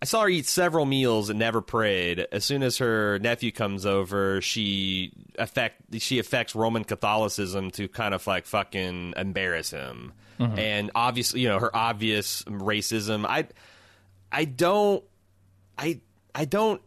[0.00, 2.26] I saw her eat several meals and never prayed.
[2.30, 8.14] As soon as her nephew comes over, she affect she affects Roman Catholicism to kind
[8.14, 10.12] of like fucking embarrass him.
[10.38, 10.58] Mm-hmm.
[10.58, 13.24] And obviously, you know, her obvious racism.
[13.24, 13.46] I
[14.30, 15.02] I don't
[15.78, 16.00] I
[16.34, 16.82] I don't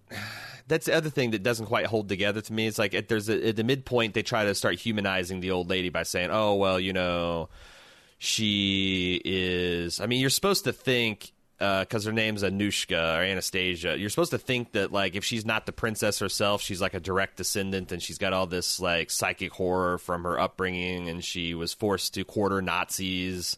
[0.67, 2.67] that's the other thing that doesn't quite hold together to me.
[2.67, 5.67] It's like at, there's a, at the midpoint they try to start humanizing the old
[5.67, 7.49] lady by saying, "Oh, well, you know,
[8.19, 13.97] she is." I mean, you're supposed to think because uh, her name's Anushka or Anastasia.
[13.97, 17.01] You're supposed to think that like if she's not the princess herself, she's like a
[17.01, 21.53] direct descendant, and she's got all this like psychic horror from her upbringing, and she
[21.53, 23.57] was forced to quarter Nazis,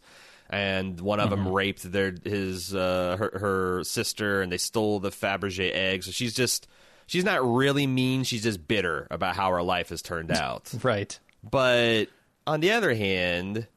[0.50, 1.44] and one of mm-hmm.
[1.44, 6.08] them raped their his uh, her, her sister, and they stole the Fabergé eggs.
[6.08, 6.68] So she's just
[7.06, 8.24] she's not really mean.
[8.24, 10.74] She's just bitter about how her life has turned out.
[10.82, 11.20] right.
[11.44, 12.06] But
[12.48, 13.68] on the other hand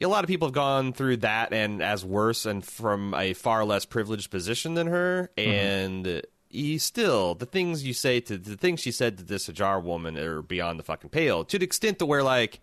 [0.00, 3.64] a lot of people have gone through that and as worse and from a far
[3.64, 5.30] less privileged position than her.
[5.36, 5.50] Mm-hmm.
[5.50, 9.82] and he still the things you say to the things she said to this Hajar
[9.82, 11.44] woman are beyond the fucking pale.
[11.44, 12.60] To the extent to where like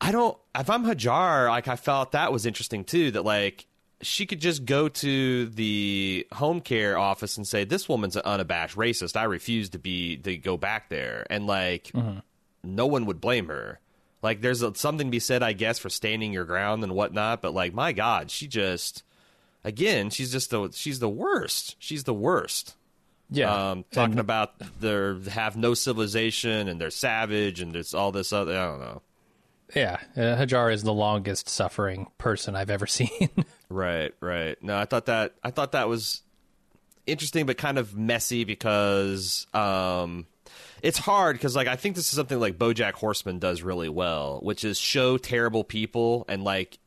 [0.00, 3.66] I don't if I'm Hajar like I felt that was interesting too that like
[4.00, 8.76] she could just go to the home care office and say this woman's an unabashed
[8.76, 9.16] racist.
[9.16, 11.26] I refuse to be to go back there.
[11.30, 12.18] And like mm-hmm.
[12.64, 13.80] no one would blame her
[14.22, 17.42] like, there's a, something to be said, I guess, for standing your ground and whatnot.
[17.42, 19.02] But like, my God, she just,
[19.64, 21.76] again, she's just the she's the worst.
[21.78, 22.76] She's the worst.
[23.30, 28.12] Yeah, um, talking and, about they have no civilization and they're savage and it's all
[28.12, 28.52] this other.
[28.52, 29.02] I don't know.
[29.74, 33.30] Yeah, uh, Hajar is the longest suffering person I've ever seen.
[33.70, 34.62] right, right.
[34.62, 36.22] No, I thought that I thought that was
[37.06, 40.26] interesting, but kind of messy because um,
[40.82, 44.40] it's hard because like I think this is something like BoJack Horseman does really well,
[44.42, 46.78] which is show terrible people and like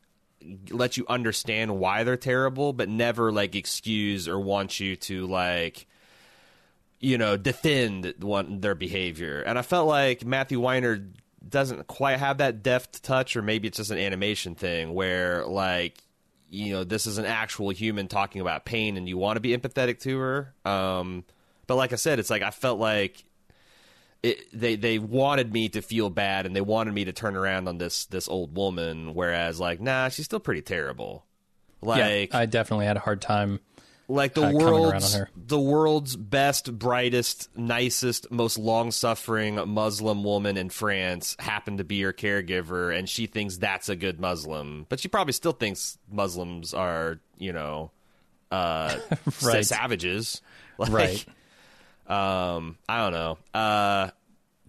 [0.69, 5.87] let you understand why they're terrible, but never like excuse or want you to like
[6.99, 9.41] you know defend one their behavior.
[9.41, 11.07] And I felt like Matthew Weiner
[11.47, 15.97] doesn't quite have that deft touch, or maybe it's just an animation thing where like
[16.49, 19.55] you know this is an actual human talking about pain, and you want to be
[19.57, 20.53] empathetic to her.
[20.65, 21.23] Um,
[21.65, 23.23] but like I said, it's like I felt like
[24.25, 27.67] it, they they wanted me to feel bad and they wanted me to turn around
[27.67, 31.25] on this this old woman, whereas like nah, she's still pretty terrible.
[31.81, 33.59] Like yeah, I definitely had a hard time.
[34.07, 40.69] Like the uh, world's the world's best, brightest, nicest, most long suffering Muslim woman in
[40.69, 45.07] France happened to be her caregiver, and she thinks that's a good Muslim, but she
[45.07, 47.91] probably still thinks Muslims are you know
[48.51, 48.95] uh,
[49.43, 49.65] right.
[49.65, 50.41] savages,
[50.77, 51.25] like, right?
[52.07, 53.37] Um, I don't know.
[53.53, 54.09] Uh,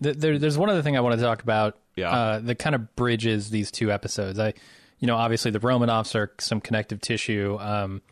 [0.01, 1.79] there, there's one other thing I want to talk about.
[1.97, 2.11] Yeah.
[2.11, 4.39] Uh, that kind of bridges these two episodes.
[4.39, 4.53] I,
[4.99, 7.57] you know, obviously the Romanovs are some connective tissue.
[7.61, 8.03] Um,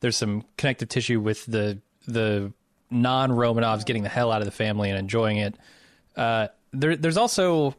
[0.00, 2.52] there's some connective tissue with the the
[2.90, 5.54] non Romanovs getting the hell out of the family and enjoying it.
[6.16, 7.74] Uh, there, there's also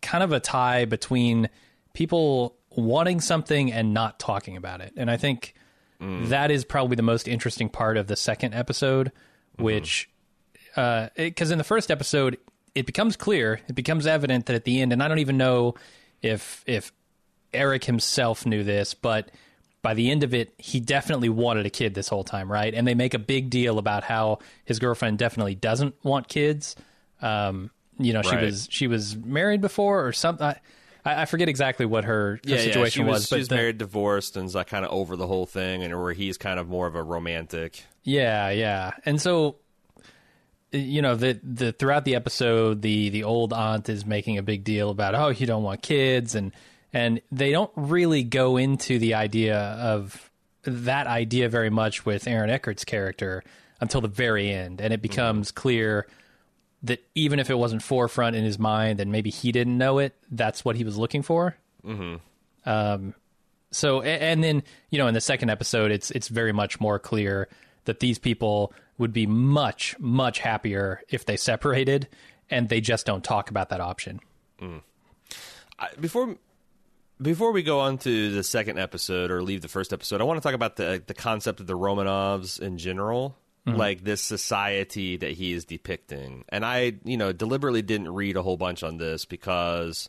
[0.00, 1.48] kind of a tie between
[1.92, 5.54] people wanting something and not talking about it, and I think
[6.00, 6.28] mm.
[6.28, 9.64] that is probably the most interesting part of the second episode, mm-hmm.
[9.64, 10.08] which
[10.74, 12.38] because uh, in the first episode
[12.74, 15.74] it becomes clear, it becomes evident that at the end, and I don't even know
[16.22, 16.92] if if
[17.52, 19.30] Eric himself knew this, but
[19.82, 22.74] by the end of it, he definitely wanted a kid this whole time, right?
[22.74, 26.76] And they make a big deal about how his girlfriend definitely doesn't want kids.
[27.22, 28.40] Um, you know, right.
[28.40, 30.46] she was she was married before or something.
[30.46, 30.60] I,
[31.04, 33.56] I, forget exactly what her, her yeah, situation yeah, she was, was, but she's the-
[33.56, 36.60] married, divorced, and is like kind of over the whole thing, and where he's kind
[36.60, 37.84] of more of a romantic.
[38.04, 38.92] Yeah, yeah.
[39.04, 39.56] And so
[40.72, 44.64] you know, the the throughout the episode the the old aunt is making a big
[44.64, 46.52] deal about oh, you don't want kids and
[46.92, 50.30] and they don't really go into the idea of
[50.62, 53.42] that idea very much with Aaron Eckhart's character
[53.80, 56.06] until the very end and it becomes clear
[56.82, 60.14] that even if it wasn't forefront in his mind and maybe he didn't know it,
[60.30, 61.56] that's what he was looking for.
[62.66, 63.14] Um,
[63.70, 66.98] so a- and then you know in the second episode it's it's very much more
[66.98, 67.48] clear
[67.84, 72.08] that these people would be much much happier if they separated
[72.50, 74.20] and they just don't talk about that option.
[74.60, 74.82] Mm.
[75.78, 76.36] I, before
[77.20, 80.40] before we go on to the second episode or leave the first episode, I want
[80.40, 83.36] to talk about the the concept of the Romanovs in general,
[83.66, 83.78] mm-hmm.
[83.78, 86.44] like this society that he is depicting.
[86.48, 90.08] And I, you know, deliberately didn't read a whole bunch on this because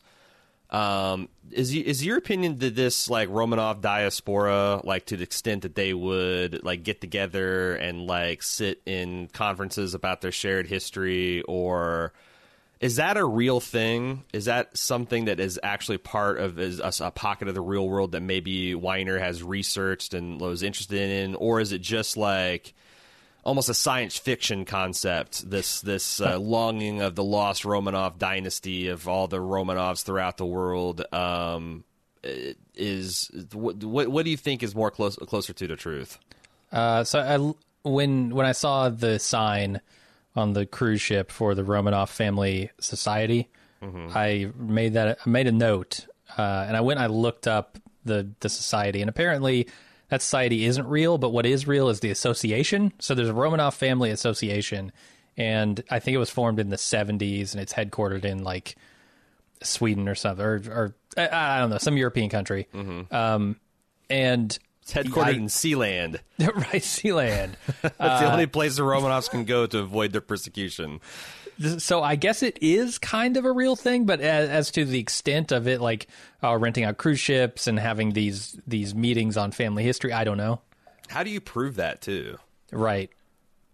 [0.71, 5.73] um is is your opinion that this like Romanov diaspora like to the extent that
[5.73, 12.13] they would like get together and like sit in conferences about their shared history or
[12.79, 14.23] is that a real thing?
[14.31, 17.87] Is that something that is actually part of is a, a pocket of the real
[17.87, 22.73] world that maybe Weiner has researched and was interested in, or is it just like
[23.43, 25.49] almost a science fiction concept?
[25.49, 30.45] This this uh, longing of the lost Romanov dynasty of all the Romanovs throughout the
[30.45, 31.83] world um,
[32.75, 36.19] is what, what what do you think is more close closer to the truth?
[36.71, 39.81] uh, so I, when when I saw the sign
[40.35, 43.49] on the cruise ship for the Romanov Family Society,
[44.13, 46.05] I made that I made a note,
[46.37, 49.67] uh, and I went I looked up the the society, and apparently
[50.09, 52.91] that society isn't real, but what is real is the association.
[52.99, 54.91] So there's a Romanov Family Association,
[55.37, 58.75] and I think it was formed in the 70s, and it's headquartered in like
[59.61, 62.67] Sweden or something, or, or I, I don't know, some European country.
[63.11, 63.57] Um,
[64.09, 66.19] and It's headquartered in Sealand.
[66.39, 67.51] right, Sealand.
[67.81, 70.99] That's the only place the Romanovs can go to avoid their persecution.
[71.77, 74.99] So I guess it is kind of a real thing, but as, as to the
[74.99, 76.07] extent of it, like
[76.43, 80.37] uh, renting out cruise ships and having these these meetings on family history, I don't
[80.37, 80.61] know.
[81.09, 82.37] How do you prove that too?
[82.71, 83.09] Right?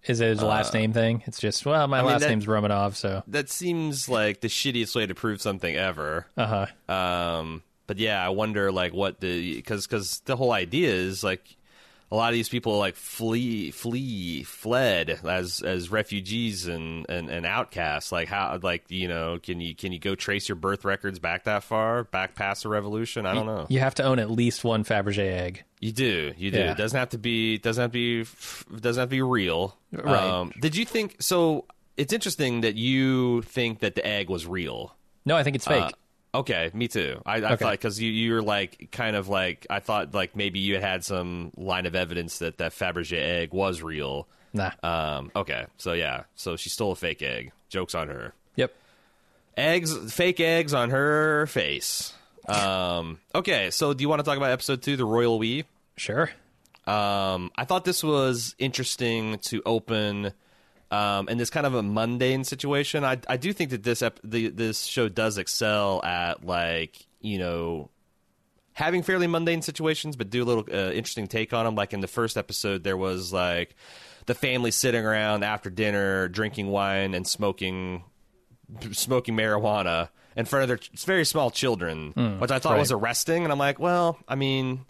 [0.05, 1.23] Is it his last name thing?
[1.25, 4.95] It's just well, my mean, last that- name's Romanov, so That seems like the shittiest
[4.95, 6.27] way to prove something ever.
[6.37, 6.93] uh huh.
[6.93, 11.55] Um, but yeah, I wonder like what the because because the whole idea is like
[12.15, 17.45] a lot of these people like flee flee fled as as refugees and, and and
[17.45, 18.11] outcasts.
[18.11, 21.43] Like how like you know can you can you go trace your birth records back
[21.43, 23.25] that far back past the revolution?
[23.25, 23.65] I don't know.
[23.67, 25.63] You have to own at least one Fabergé egg.
[25.81, 26.57] You do, you do.
[26.57, 26.71] Yeah.
[26.71, 29.77] It doesn't have to be doesn't have to be doesn't have to be real.
[29.91, 30.49] Right.
[30.61, 31.65] did you think so?
[31.97, 34.95] It's interesting that you think that the egg was real.
[35.25, 35.83] No, I think it's fake.
[35.83, 35.89] Uh,
[36.39, 37.21] okay, me too.
[37.25, 37.55] I, I Okay.
[37.57, 41.03] thought because you you're like kind of like I thought like maybe you had had
[41.03, 44.27] some line of evidence that that Fabergé egg was real.
[44.53, 44.71] nah.
[44.83, 47.51] Um, okay, so yeah, so she stole a fake egg.
[47.69, 48.33] Jokes on her.
[48.55, 48.73] yep.
[49.57, 52.13] Eggs, fake eggs on her face.
[52.47, 55.63] Um, okay, so do you want to talk about episode two, the royal we?
[55.97, 56.29] Sure.
[56.85, 60.33] Um, I thought this was interesting to open
[60.91, 63.03] um, in this kind of a mundane situation.
[63.03, 67.39] I, I do think that this ep- the, this show does excel at like you
[67.39, 67.89] know
[68.73, 71.75] having fairly mundane situations, but do a little uh, interesting take on them.
[71.75, 73.75] Like in the first episode, there was like
[74.25, 78.03] the family sitting around after dinner, drinking wine and smoking
[78.91, 82.79] smoking marijuana in front of their ch- very small children, which I thought right.
[82.79, 83.43] was arresting.
[83.43, 84.85] And I'm like, well, I mean,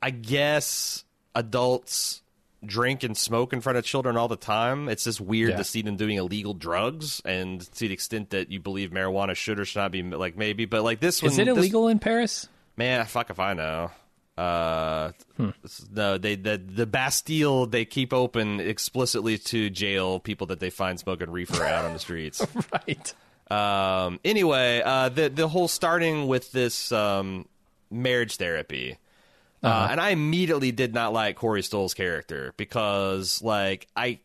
[0.00, 1.04] I guess
[1.34, 2.22] adults
[2.64, 4.88] drink and smoke in front of children all the time.
[4.88, 5.56] It's just weird Yeah.
[5.56, 9.58] to see them doing illegal drugs, and to the extent that you believe marijuana should
[9.58, 11.98] or should not be like maybe, but like this one, Is it this- illegal in
[11.98, 12.48] Paris?
[12.76, 13.90] Man, fuck if I know.
[14.38, 15.50] Uh, Hmm.
[15.92, 20.98] no, they the the Bastille they keep open explicitly to jail people that they find
[20.98, 22.40] smoking reefer out on the streets.
[22.72, 23.14] Right.
[23.50, 27.46] Um, anyway, uh, the the whole starting with this um,
[27.90, 28.96] marriage therapy,
[29.62, 29.74] Uh-huh.
[29.74, 34.20] uh, and I immediately did not like Corey Stoll's character because, like, I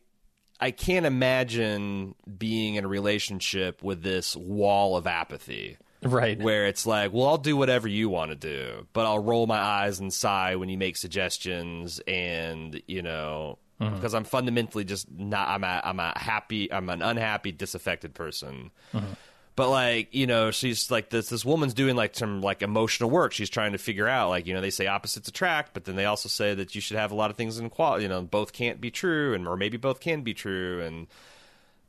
[0.60, 5.76] I can't imagine being in a relationship with this wall of apathy.
[6.02, 6.40] Right.
[6.40, 9.58] Where it's like, well, I'll do whatever you want to do, but I'll roll my
[9.58, 13.94] eyes and sigh when you make suggestions, and you know, mm-hmm.
[13.94, 15.48] because I'm fundamentally just not.
[15.48, 16.72] I'm a I'm a happy.
[16.72, 18.70] I'm an unhappy, disaffected person.
[18.92, 19.12] Mm-hmm.
[19.56, 21.30] But like you know, she's like this.
[21.30, 23.32] This woman's doing like some like emotional work.
[23.32, 26.04] She's trying to figure out like you know they say opposites attract, but then they
[26.04, 28.02] also say that you should have a lot of things in quality.
[28.02, 31.06] You know, both can't be true, and or maybe both can be true, and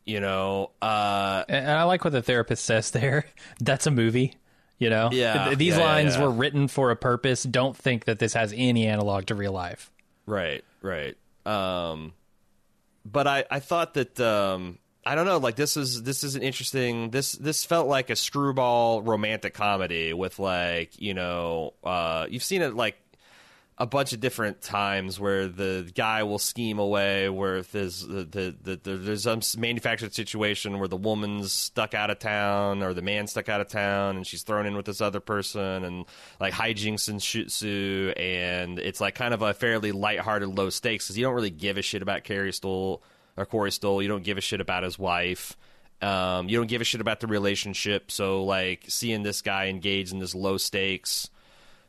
[0.06, 3.26] you know, uh, And I like what the therapist says there.
[3.60, 4.36] That's a movie.
[4.80, 6.22] You know, Yeah, these yeah, yeah, lines yeah.
[6.22, 7.44] were written for a purpose.
[7.44, 9.92] Don't think that this has any analog to real life.
[10.28, 11.18] Right, right.
[11.46, 12.14] Um,
[13.04, 15.38] but I, I thought that um, I don't know.
[15.38, 17.12] Like this is this is an interesting.
[17.12, 22.62] This this felt like a screwball romantic comedy with like you know uh, you've seen
[22.62, 22.98] it like
[23.78, 28.56] a bunch of different times where the guy will scheme away where there's the, the,
[28.62, 33.04] the, the there's some manufactured situation where the woman's stuck out of town or the
[33.04, 36.06] man's stuck out of town and she's thrown in with this other person and
[36.40, 41.18] like hijinks and shitsu and it's like kind of a fairly lighthearted low stakes because
[41.18, 43.04] you don't really give a shit about Carrie Stoll
[43.38, 45.56] or Corey Stoll you don't give a shit about his wife
[46.02, 50.12] um, you don't give a shit about the relationship so like seeing this guy engaged
[50.12, 51.30] in this low stakes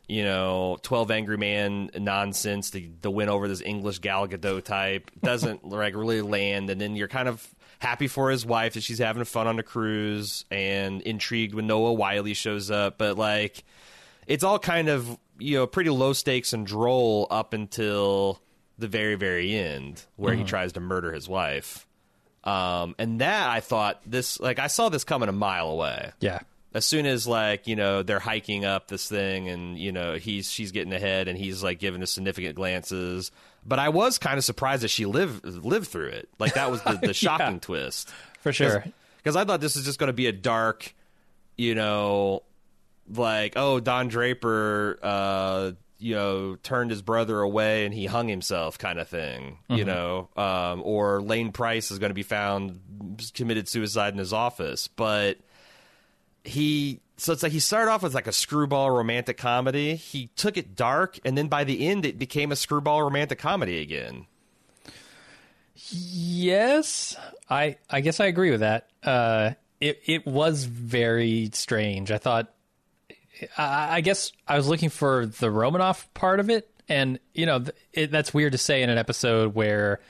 [0.09, 5.11] you know, 12 Angry Man nonsense to, to win over this English Gal Gadot type
[5.23, 6.71] doesn't like really land.
[6.71, 7.47] And then you're kind of
[7.79, 11.93] happy for his wife that she's having fun on the cruise and intrigued when Noah
[11.93, 12.97] Wyle shows up.
[12.97, 13.63] But like,
[14.27, 18.41] it's all kind of, you know, pretty low stakes and droll up until
[18.79, 21.87] the very, very end where he tries to murder his wife.
[22.45, 26.13] Um, and that I thought this, like, I saw this coming a mile away.
[26.21, 26.41] Yeah,
[26.75, 30.51] as soon as like you know they're hiking up this thing and you know he's
[30.51, 33.31] she's getting ahead and he's like giving us significant glances.
[33.67, 36.29] But i was kind of surprised that she lived lived through it.
[36.39, 38.11] Like that was the, the shocking twist.
[38.41, 38.85] For sure.
[39.17, 40.95] because i thought this was just going to be a dark
[41.57, 42.45] you know
[43.13, 48.79] like oh don draper uh you know turned his brother away and he hung himself
[48.79, 52.81] kind of thing you know um or lane Pryce is going to be found
[53.35, 55.39] committed suicide in his office but
[56.45, 59.97] he so it's like he started off with like a screwball romantic comedy.
[59.97, 63.83] He took it dark, and then by the end, it became a screwball romantic comedy
[63.83, 64.27] again.
[65.91, 67.17] Yes,
[67.51, 68.89] I I guess I agree with that.
[69.03, 72.13] Uh, it it was very strange.
[72.13, 72.53] I thought,
[73.57, 78.11] I, guess I was looking for the Romanoff part of it, and you know it,
[78.11, 80.01] that's weird to say in an episode where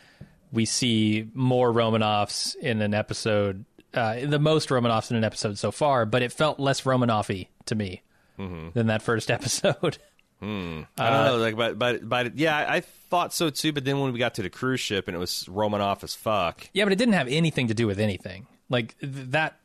[0.52, 3.64] we see more Romanoffs in an episode,
[3.94, 7.74] uh, the most Romanoffs in an episode so far, but it felt less Romanoffy to
[7.74, 8.02] me
[8.38, 8.68] mm-hmm.
[8.74, 9.98] than that first episode.
[10.40, 10.82] Hmm.
[10.96, 13.72] I don't uh, know, like, but but but yeah, I, I thought so too.
[13.72, 16.68] But then when we got to the cruise ship and it was Romanoff as fuck,
[16.72, 18.46] Yeah, but it didn't have anything to do with anything.
[18.68, 19.57] Like th- that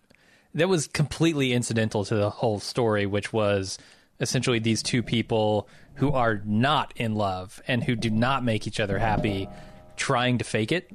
[0.54, 3.78] that was completely incidental to the whole story, which was
[4.20, 8.80] essentially these two people who are not in love and who do not make each
[8.80, 9.47] other happy
[9.95, 10.89] trying to fake it.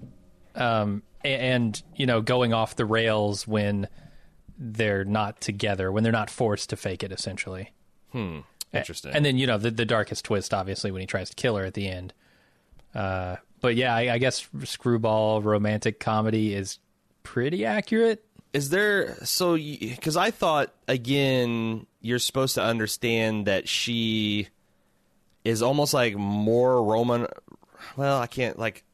[0.55, 3.89] Um and, you know, going off the rails when
[4.57, 7.73] they're not together, when they're not forced to fake it essentially.
[8.13, 8.39] Hmm.
[8.73, 9.13] interesting.
[9.13, 11.65] And then, you know, the, the darkest twist, obviously, when he tries to kill her
[11.65, 12.15] at the end.
[12.95, 16.79] Uh, but yeah, I, I guess screwball romantic comedy is
[17.23, 18.25] pretty accurate.
[18.53, 24.49] Is there so because I thought again you're supposed to understand that she
[25.45, 27.27] is almost like more Roman.
[27.97, 28.85] Well, I can't like.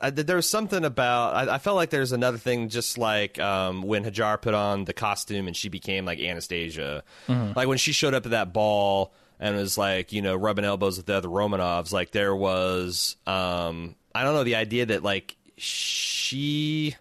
[0.00, 3.82] I, there was something about I, I felt like there's another thing just like um,
[3.82, 8.14] when Hajar put on the costume and she became like Anastasia, like when she showed
[8.14, 11.92] up at that ball and was like you know rubbing elbows with the other Romanovs.
[11.92, 16.94] Like there was um, I don't know the idea that like she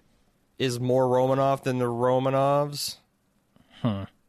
[0.60, 2.98] is more Romanov than the Romanovs.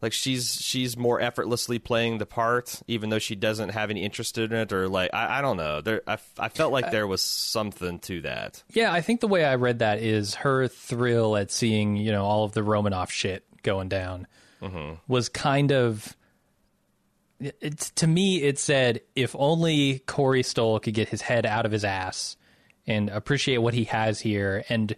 [0.01, 4.39] Like she's she's more effortlessly playing the part, even though she doesn't have any interest
[4.39, 5.81] in it, or like I, I don't know.
[5.81, 8.63] There, I, I felt like uh, there was something to that.
[8.71, 12.25] Yeah, I think the way I read that is her thrill at seeing, you know,
[12.25, 14.29] all of the Romanoff shit going down
[14.63, 14.95] mm-hmm.
[15.09, 16.17] was kind of.
[17.41, 21.73] It's to me, it said if only Corey Stoll could get his head out of
[21.73, 22.37] his ass
[22.87, 24.95] and appreciate what he has here and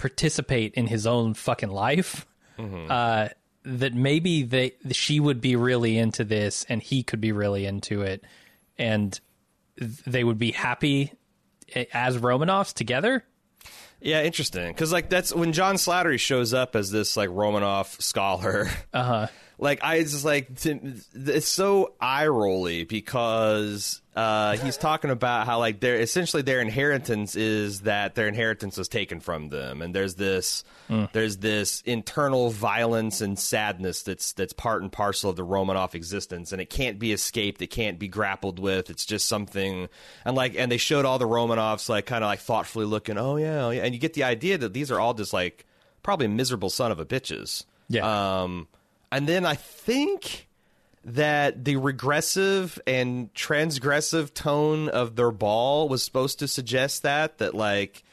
[0.00, 2.26] participate in his own fucking life,
[2.58, 3.28] uh,
[3.64, 8.02] that maybe they she would be really into this and he could be really into
[8.02, 8.24] it,
[8.78, 9.20] and
[9.76, 11.12] they would be happy
[11.92, 13.24] as Romanoffs together.
[14.00, 14.68] Yeah, interesting.
[14.72, 18.68] Because like that's when John Slattery shows up as this like Romanoff scholar.
[18.92, 19.26] Uh huh.
[19.60, 25.58] Like I just like to, it's so eye rolly because uh, he's talking about how
[25.58, 30.14] like their essentially their inheritance is that their inheritance was taken from them, and there's
[30.14, 30.64] this
[31.12, 36.52] there's this internal violence and sadness that's that's part and parcel of the Romanoff existence,
[36.52, 37.60] and it can't be escaped.
[37.60, 38.88] It can't be grappled with.
[38.88, 39.88] It's just something,
[40.24, 43.18] and like and they showed all the Romanoffs like kind of like thoughtfully looking.
[43.18, 45.66] Oh yeah, oh, yeah, and you get the idea that these are all just like
[46.02, 47.66] probably miserable son of a bitches.
[47.90, 48.42] Yeah.
[48.42, 48.68] Um,
[49.12, 50.48] and then I think
[51.04, 57.54] that the regressive and transgressive tone of their ball was supposed to suggest that that
[57.54, 58.04] like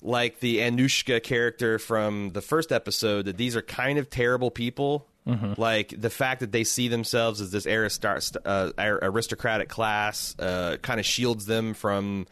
[0.00, 5.06] like the Anushka character from the first episode that these are kind of terrible people
[5.26, 5.60] Mm-hmm.
[5.60, 10.98] Like the fact that they see themselves as this aristar- uh, aristocratic class uh, kind
[10.98, 12.26] of shields them from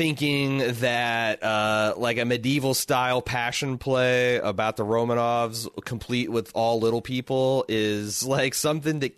[0.00, 6.80] thinking that uh, like a medieval style passion play about the Romanovs, complete with all
[6.80, 9.14] little people, is like something that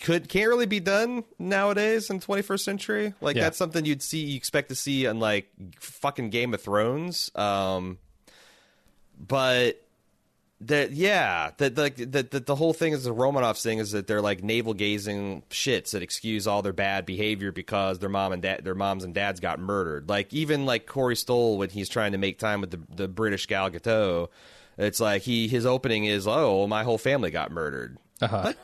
[0.00, 3.14] could can't really be done nowadays in 21st century.
[3.20, 3.42] Like yeah.
[3.42, 5.50] that's something you'd see, you expect to see on like
[5.80, 7.30] fucking Game of Thrones.
[7.34, 7.98] Um,
[9.18, 9.85] but
[10.60, 14.06] that yeah that like that the, the whole thing is the Romanov thing is that
[14.06, 18.40] they're like navel gazing shits that excuse all their bad behavior because their mom and
[18.40, 20.08] dad their moms and dads got murdered.
[20.08, 23.46] Like even like Corey Stoll when he's trying to make time with the the British
[23.46, 24.28] Gal Gadot,
[24.78, 27.98] it's like he his opening is oh my whole family got murdered.
[28.22, 28.54] Uh-huh.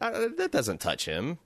[0.00, 1.38] uh, that doesn't touch him.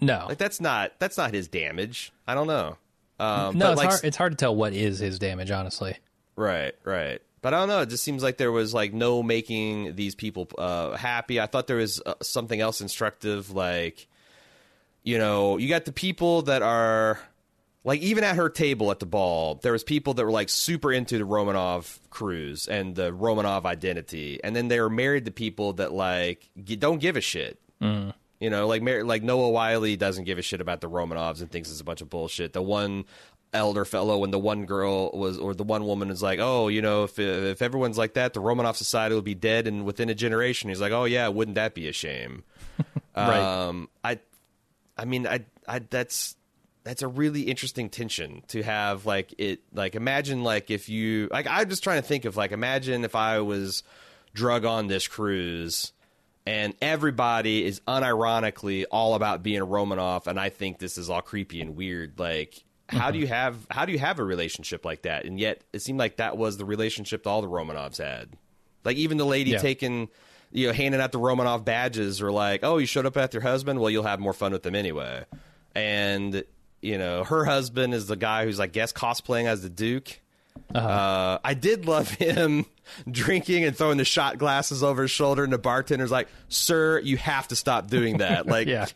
[0.00, 2.12] No, like that's not that's not his damage.
[2.28, 2.76] I don't know.
[3.18, 4.04] Um, no, it's like, hard.
[4.04, 5.98] It's hard to tell what is his damage, honestly.
[6.36, 7.20] Right, right.
[7.42, 7.80] But I don't know.
[7.80, 11.40] It just seems like there was like no making these people uh, happy.
[11.40, 14.08] I thought there was uh, something else instructive, like
[15.02, 17.18] you know, you got the people that are
[17.84, 20.92] like even at her table at the ball, there was people that were like super
[20.92, 25.74] into the Romanov cruise and the Romanov identity, and then they were married to people
[25.74, 27.58] that like don't give a shit.
[27.80, 28.12] Mm.
[28.38, 31.70] You know, like like Noah Wyle doesn't give a shit about the Romanovs and thinks
[31.70, 32.52] it's a bunch of bullshit.
[32.52, 33.04] The one
[33.52, 36.80] elder fellow and the one girl was or the one woman is like oh you
[36.80, 40.14] know if if everyone's like that the romanov society will be dead and within a
[40.14, 42.44] generation he's like oh yeah wouldn't that be a shame
[43.16, 44.18] right um i
[44.96, 46.36] i mean i i that's
[46.84, 51.46] that's a really interesting tension to have like it like imagine like if you like
[51.48, 53.82] i'm just trying to think of like imagine if i was
[54.32, 55.92] drug on this cruise
[56.46, 61.20] and everybody is unironically all about being a Romanov, and I think this is all
[61.20, 62.18] creepy and weird.
[62.18, 65.24] Like, how do you have how do you have a relationship like that?
[65.24, 68.30] And yet it seemed like that was the relationship all the Romanovs had.
[68.84, 69.58] Like even the lady yeah.
[69.58, 70.08] taking
[70.52, 73.42] you know handing out the Romanov badges were like, "Oh, you showed up at your
[73.42, 73.80] husband?
[73.80, 75.24] Well, you'll have more fun with them anyway."
[75.74, 76.44] And
[76.80, 80.20] you know, her husband is the guy who's like guest cosplaying as the Duke.
[80.74, 80.86] Uh-huh.
[80.86, 82.66] Uh, I did love him
[83.10, 87.16] drinking and throwing the shot glasses over his shoulder, and the bartender's like, "Sir, you
[87.18, 88.86] have to stop doing that." Like, yeah.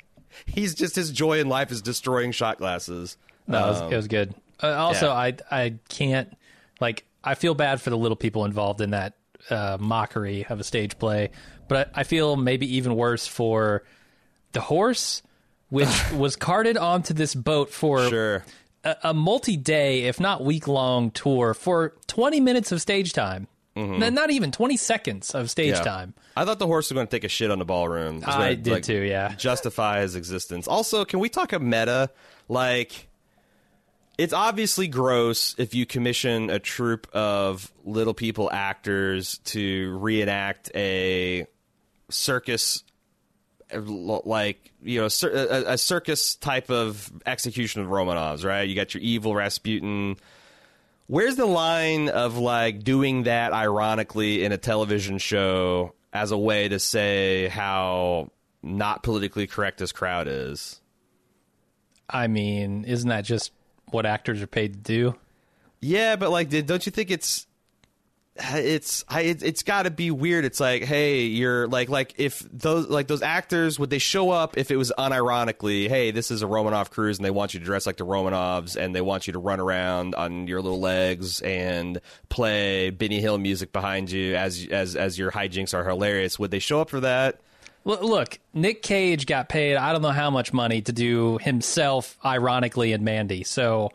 [0.47, 3.17] he's just his joy in life is destroying shot glasses.
[3.47, 4.35] No, um, it, was, it, was, good.
[4.63, 5.15] Uh, also, yeah.
[5.15, 6.37] I I can't
[6.81, 9.15] like I feel bad for the little people involved in that
[9.51, 11.31] uh, mockery of a stage play,
[11.69, 13.85] but I, I feel maybe even worse for
[14.53, 15.23] the horse,
[15.69, 18.45] which was carted onto this boat for sure.
[18.85, 23.49] a, a multi-day, if not week-long tour for 20 minutes of stage time.
[23.77, 24.15] Mm-hmm.
[24.15, 25.83] Not even 20 seconds of stage yeah.
[25.83, 26.15] time.
[26.37, 28.23] I thought the horse was going to take a shit on the ballroom.
[28.25, 29.35] I did like, too, yeah.
[29.35, 30.69] Justify his existence.
[30.69, 32.11] Also, can we talk a meta?
[32.49, 33.09] Like,
[34.17, 41.47] it's obviously gross if you commission a troupe of little people actors to reenact a
[42.11, 42.85] circus
[43.73, 48.69] like you know a, a, circus type of execution of romanovs right?
[48.69, 50.17] You got your evil rasputin.
[51.07, 56.69] Where's the line of like doing that ironically in a television show as a way
[56.69, 58.31] to say how
[58.63, 60.81] not politically correct this crowd is?
[62.09, 63.51] I mean isn't that just
[63.95, 65.15] what actors are paid to do.
[65.81, 67.47] Yeah, but like, don't you think it's
[68.37, 70.45] it's it's got to be weird.
[70.45, 74.59] It's like, hey, you're like like if those like those actors would they show up
[74.59, 77.67] if it was unironically, hey, this is a Romanov cruise and they want you to
[77.67, 81.41] dress like the Romanovs and they want you to run around on your little legs
[81.43, 86.39] and play Benny Hill music behind you as as as your hijinks are hilarious.
[86.39, 87.41] Would they show up for that?
[87.85, 92.93] Look, Nick Cage got paid I don't know how much money to do himself ironically
[92.93, 93.91] and Mandy, so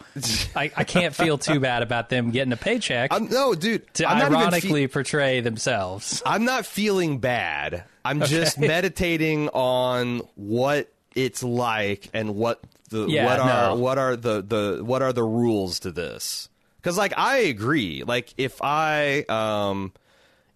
[0.55, 3.11] I, I can't feel too bad about them getting a paycheck.
[3.11, 6.21] I'm, no, dude, to I'm ironically fe- portray themselves.
[6.23, 7.83] I'm not feeling bad.
[8.05, 8.31] I'm okay.
[8.31, 13.81] just meditating on what it's like and what the yeah, what are no.
[13.81, 16.47] what are the the what are the rules to this?
[16.77, 19.93] Because like I agree, like if I um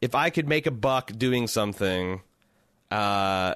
[0.02, 2.22] if I could make a buck doing something
[2.94, 3.56] uh,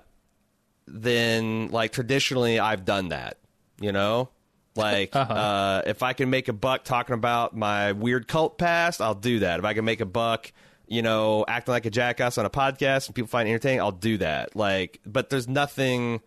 [0.88, 3.38] then like traditionally I've done that,
[3.80, 4.30] you know?
[4.76, 5.34] Like, uh-huh.
[5.34, 9.40] uh, if I can make a buck talking about my weird cult past, I'll do
[9.40, 9.60] that.
[9.60, 10.52] If I can make a buck,
[10.88, 13.92] you know, acting like a jackass on a podcast and people find it entertaining, I'll
[13.92, 14.56] do that.
[14.56, 16.22] Like, but there's nothing,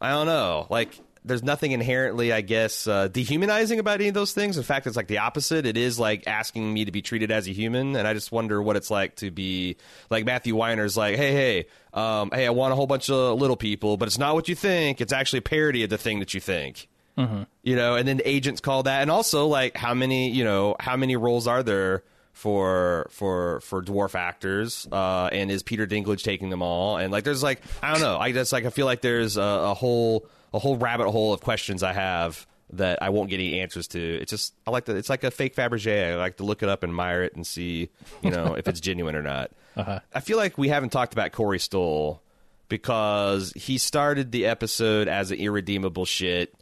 [0.00, 4.32] I don't know, like, there's nothing inherently, I guess, uh, dehumanizing about any of those
[4.32, 4.56] things.
[4.56, 5.66] In fact, it's like the opposite.
[5.66, 8.60] It is like asking me to be treated as a human, and I just wonder
[8.60, 9.76] what it's like to be
[10.10, 13.56] like Matthew Weiner's like, hey, hey, um, hey, I want a whole bunch of little
[13.56, 15.00] people, but it's not what you think.
[15.00, 16.88] It's actually a parody of the thing that you think.
[17.16, 17.42] Mm-hmm.
[17.62, 20.74] You know, and then the agents call that, and also like how many, you know,
[20.80, 22.02] how many roles are there
[22.32, 27.24] for for for dwarf actors uh, and is Peter Dinklage taking them all and like
[27.24, 30.26] there's like I don't know I just like I feel like there's a, a whole
[30.54, 34.00] a whole rabbit hole of questions I have that I won't get any answers to.
[34.00, 34.96] It's just I like to.
[34.96, 36.12] It's like a fake Fabergé.
[36.12, 37.90] I like to look it up and admire it and see,
[38.22, 39.50] you know, if it's genuine or not.
[39.74, 40.00] Uh-huh.
[40.14, 42.20] I feel like we haven't talked about Corey Stoll
[42.68, 46.54] because he started the episode as an irredeemable shit.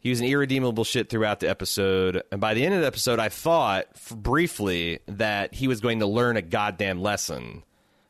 [0.00, 3.20] He was an irredeemable shit throughout the episode, and by the end of the episode,
[3.20, 7.62] I thought f- briefly that he was going to learn a goddamn lesson.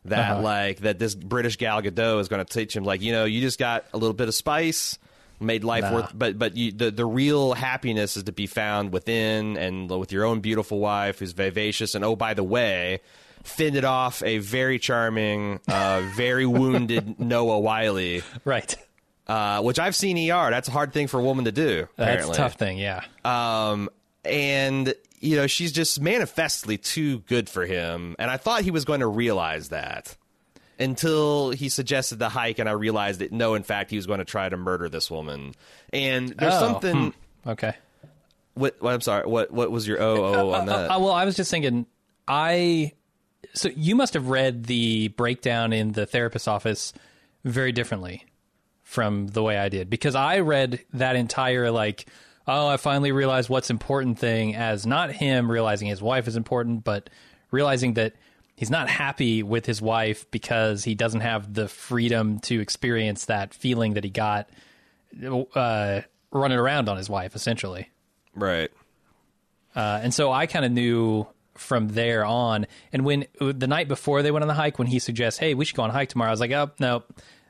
[0.07, 0.43] That Uh-huh.
[0.43, 3.41] like that this British Gal Gadot is going to teach him like you know you
[3.41, 4.99] just got a little bit of spice
[5.41, 5.95] made life Nah.
[5.95, 10.13] worth but but you, the the real happiness is to be found within and with
[10.13, 13.01] your own beautiful wife who's vivacious and oh by the way
[13.43, 18.77] fended off a very charming uh, very wounded Noah Wyle Right.
[19.27, 22.29] uh, which I've seen ER that's a hard thing for a woman to do That's
[22.29, 22.79] a tough thing.
[22.79, 23.03] Yeah.
[23.25, 23.91] um,
[24.25, 24.95] and
[25.25, 29.01] you know she's just manifestly too good for him, and I thought he was going
[29.01, 30.17] to realize that
[30.79, 34.19] until he suggested the hike, and I realized that no, in fact, he was going
[34.19, 35.55] to try to murder this woman.
[35.93, 37.13] And there's Oh, something.
[37.45, 37.51] hmm.
[37.51, 37.75] Okay.
[38.55, 38.93] What, what?
[38.95, 39.27] I'm sorry.
[39.27, 39.51] What?
[39.51, 40.91] What was your oh oh on that?
[40.91, 41.87] Uh, well, I was just thinking,
[42.29, 42.93] I.
[43.53, 46.93] So you must have read the breakdown in the therapist's office
[47.45, 48.25] very differently
[48.83, 52.07] from the way I did because I read that entire like,
[52.47, 56.85] oh, I finally realized what's important thing as not him realizing his wife is important,
[56.85, 57.11] but
[57.51, 58.15] realizing that
[58.57, 63.55] he's not happy with his wife because he doesn't have the freedom to experience that
[63.55, 64.49] feeling that he got
[65.55, 67.89] uh, running around on his wife, essentially.
[68.35, 68.71] right.
[69.77, 72.67] Uh, and so I kind of knew from there on.
[72.93, 75.65] And when the night before they went on the hike, when he suggests, "Hey, we
[75.65, 77.03] should go on a hike tomorrow," I was like, "Oh no,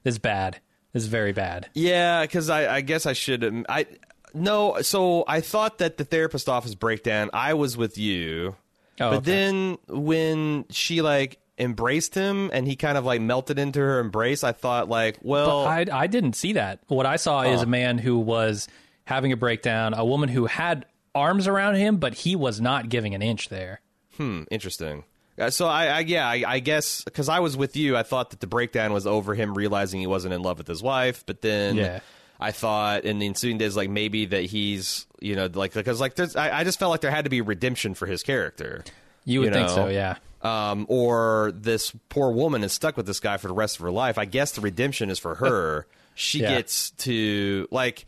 [0.05, 0.59] this is bad.
[0.95, 3.45] This is very bad." Yeah, because I, I guess I should.
[3.45, 3.87] um, I
[4.35, 4.83] no.
[4.83, 7.31] So I thought that the therapist office breakdown.
[7.33, 8.57] I was with you,
[9.01, 9.31] Oh, but okay.
[9.31, 14.43] then when she like embraced him and he kind of like melted into her embrace,
[14.45, 16.81] I thought like, well, I I didn't see that.
[16.89, 18.69] What I saw is a man who was
[19.05, 23.15] having a breakdown, a woman who had arms around him, but he was not giving
[23.15, 23.81] an inch there.
[24.17, 25.05] hmm, interesting.
[25.39, 28.31] Uh, So I, I yeah, I, I guess because I was with you, I thought
[28.31, 31.41] that the breakdown was over him realizing he wasn't in love with his wife, but
[31.43, 32.01] then Yeah.
[32.41, 36.15] I thought in the ensuing days, like maybe that he's, you know, like because like
[36.17, 38.85] there's, I, I just felt like there had to be redemption for his character.
[39.25, 40.17] You would You think so, yeah.
[40.43, 43.91] um, or this poor woman is stuck with this guy for the rest of her
[43.91, 44.19] life.
[44.19, 45.87] I guess the redemption is for her.
[46.15, 46.57] she Yeah.
[46.57, 48.05] gets to like.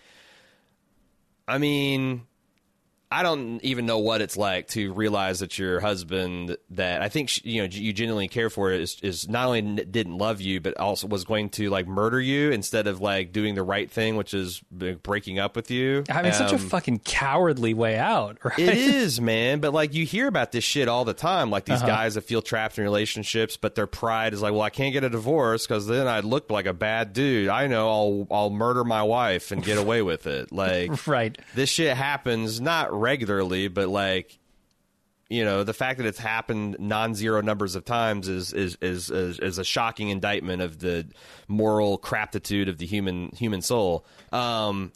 [1.48, 2.26] I mean,
[3.11, 7.28] I don't even know what it's like to realize that your husband, that I think
[7.28, 10.76] sh you know you genuinely care for, is is not only didn't love you, but
[10.76, 14.34] also was going to like murder you instead of like doing the right thing, which
[14.34, 16.04] is breaking up with you.
[16.11, 18.59] I mean, such a Um, fucking cowardly way out, right?
[18.59, 19.61] it is, man.
[19.61, 21.50] But like you hear about this shit all the time.
[21.50, 21.78] Like Uh-huh.
[21.78, 24.92] these guys that feel trapped in relationships, but their pride is like, well, I can't
[24.92, 27.48] get a divorce because then I'd look like a bad dude.
[27.48, 30.48] I know I'll I'll murder my wife and get away with it.
[30.57, 31.36] Like right.
[31.54, 34.38] this shit happens not regularly, but like
[35.28, 39.38] you know the fact that it's happened non-zero numbers of times is is is is,
[39.38, 41.07] is a shocking indictment of the
[41.49, 44.07] moral craptitude of the human human soul.
[44.32, 44.92] Um,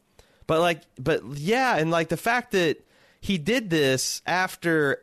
[0.47, 2.85] but like, but yeah, and like the fact that
[3.21, 5.03] he did this after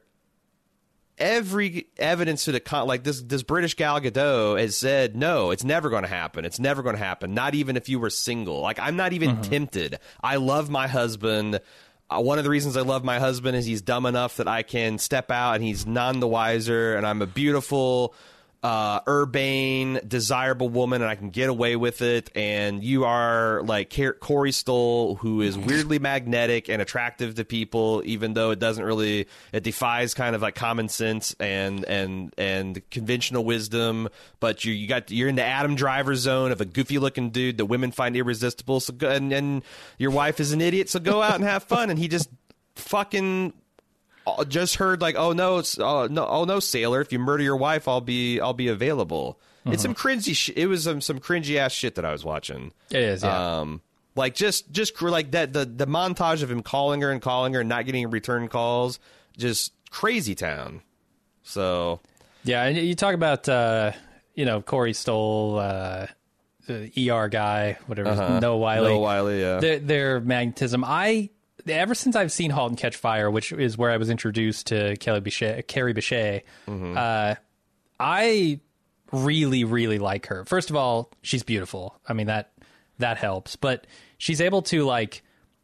[1.17, 5.63] every evidence to the con like this this British Gal Gadot has said no, it's
[5.63, 6.45] never going to happen.
[6.45, 7.33] It's never going to happen.
[7.33, 8.59] Not even if you were single.
[8.61, 9.99] Like I'm not even tempted.
[10.21, 11.59] I love my husband.
[12.09, 14.63] Uh, one of the reasons I love my husband is he's dumb enough that I
[14.63, 18.13] can step out and he's none the wiser, and I'm a beautiful.
[18.63, 22.31] Uh, urbane, desirable woman, and I can get away with it.
[22.35, 28.33] And you are like Corey Stoll, who is weirdly magnetic and attractive to people, even
[28.33, 33.45] though it doesn't really it defies kind of like common sense and and and conventional
[33.45, 34.09] wisdom.
[34.39, 37.57] But you you got you're in the Adam Driver zone of a goofy looking dude
[37.57, 38.79] that women find irresistible.
[38.79, 39.63] So go, and, and
[39.97, 41.89] your wife is an idiot, so go out and have fun.
[41.89, 42.29] And he just
[42.75, 43.53] fucking
[44.47, 47.01] just heard like, oh no, it's, oh no, oh no, sailor.
[47.01, 49.39] If you murder your wife, I'll be I'll be available.
[49.65, 50.33] It's some cringy.
[50.33, 52.71] Sh- it was some some cringy ass shit that I was watching.
[52.89, 53.59] It is, yeah.
[53.59, 53.81] Um,
[54.15, 57.53] like just just cr- like that the the montage of him calling her and calling
[57.53, 58.99] her and not getting return calls,
[59.37, 60.81] just crazy town.
[61.43, 61.99] So
[62.43, 63.91] Yeah, and you talk about uh,
[64.35, 66.07] you know Corey Stoll, uh,
[66.65, 68.83] the ER guy, whatever, Noah Wyle.
[68.83, 69.59] Noah Wyle, yeah.
[69.59, 70.83] Their, their magnetism.
[70.85, 71.29] I
[71.69, 74.95] ever since I've seen *Halt and Catch Fire*, which is where I was introduced to
[74.97, 77.35] Kelly Bishé, Kerry Bishé, uh,
[77.99, 78.59] I
[79.11, 80.45] really, really like her.
[80.45, 81.99] First of all, she's beautiful.
[82.07, 82.51] I mean that
[82.99, 83.87] that helps, but
[84.17, 85.23] she's able to like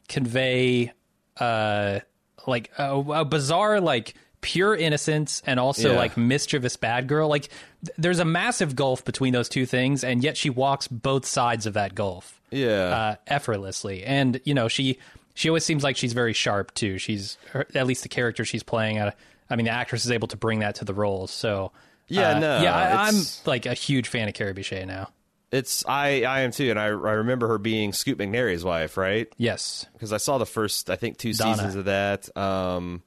[0.10, 0.91] convey
[1.38, 1.99] uh
[2.45, 5.97] like a, a bizarre like pure innocence and also Yeah.
[5.97, 7.30] like mischievous bad girl.
[7.30, 7.43] Like
[7.86, 11.66] th- there's a massive gulf between those two things, and yet she walks both sides
[11.66, 12.68] of that gulf Yeah.
[12.68, 14.04] uh, effortlessly.
[14.04, 14.99] And you know, she
[15.34, 16.98] she always seems like she's very sharp too.
[16.98, 18.98] She's her, at least the character she's playing.
[18.98, 19.18] At,
[19.50, 21.32] I mean, the actress is able to bring that to the roles.
[21.32, 21.72] So
[22.08, 23.16] Yeah, uh, no, yeah, I, I'm
[23.46, 25.10] like a huge fan of Kerry Bishé now.
[25.52, 29.28] it's I I am too, and I I remember her being Scoot McNairy's wife, right?
[29.38, 31.56] Yes, because I saw the first, I think, two Donna.
[31.56, 32.36] seasons of that.
[32.38, 33.04] Um,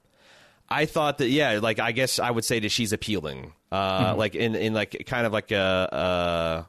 [0.69, 4.19] I thought that, yeah, like I guess I would say that she's appealing, uh, Mm-hmm.
[4.19, 6.67] like in in like kind of like a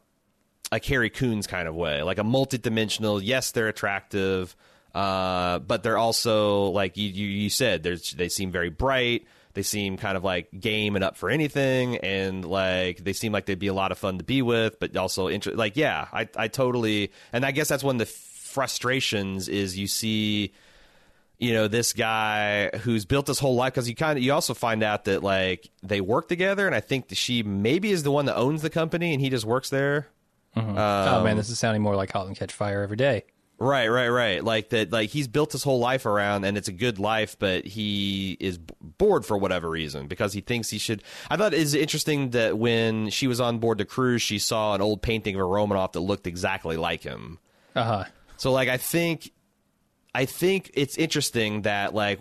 [0.73, 3.21] a, a Carrie Coon's kind of way, like a multidimensional.
[3.23, 4.55] Yes, they're attractive,
[4.95, 9.27] uh, but they're also like you you, you said, there's they seem very bright.
[9.55, 13.47] They seem kind of like game and up for anything, and like they seem like
[13.47, 16.29] they'd be a lot of fun to be with, but also inter- like yeah, I
[16.37, 20.53] I totally, and I guess that's one of the frustrations is you see
[21.39, 24.55] you know this guy who's built his whole life because you kind of you also
[24.55, 28.11] find out that like they work together and i think that she maybe is the
[28.11, 30.09] one that owns the company and he just works there
[31.21, 33.25] oh man, this is sounding more like Halt and Catch Fire* every day.
[33.59, 34.43] Right right right.
[34.43, 37.67] Like that like he's built his whole life around and it's a good life but
[37.67, 41.03] he is b- bored for whatever reason because he thinks he should.
[41.31, 44.81] I thought it's interesting that when she was on board the cruise she saw an
[44.81, 47.39] old painting of a romanoff that looked exactly like him.
[47.75, 48.05] Uh huh.
[48.37, 49.33] So like I think
[50.15, 52.21] I think it's interesting that like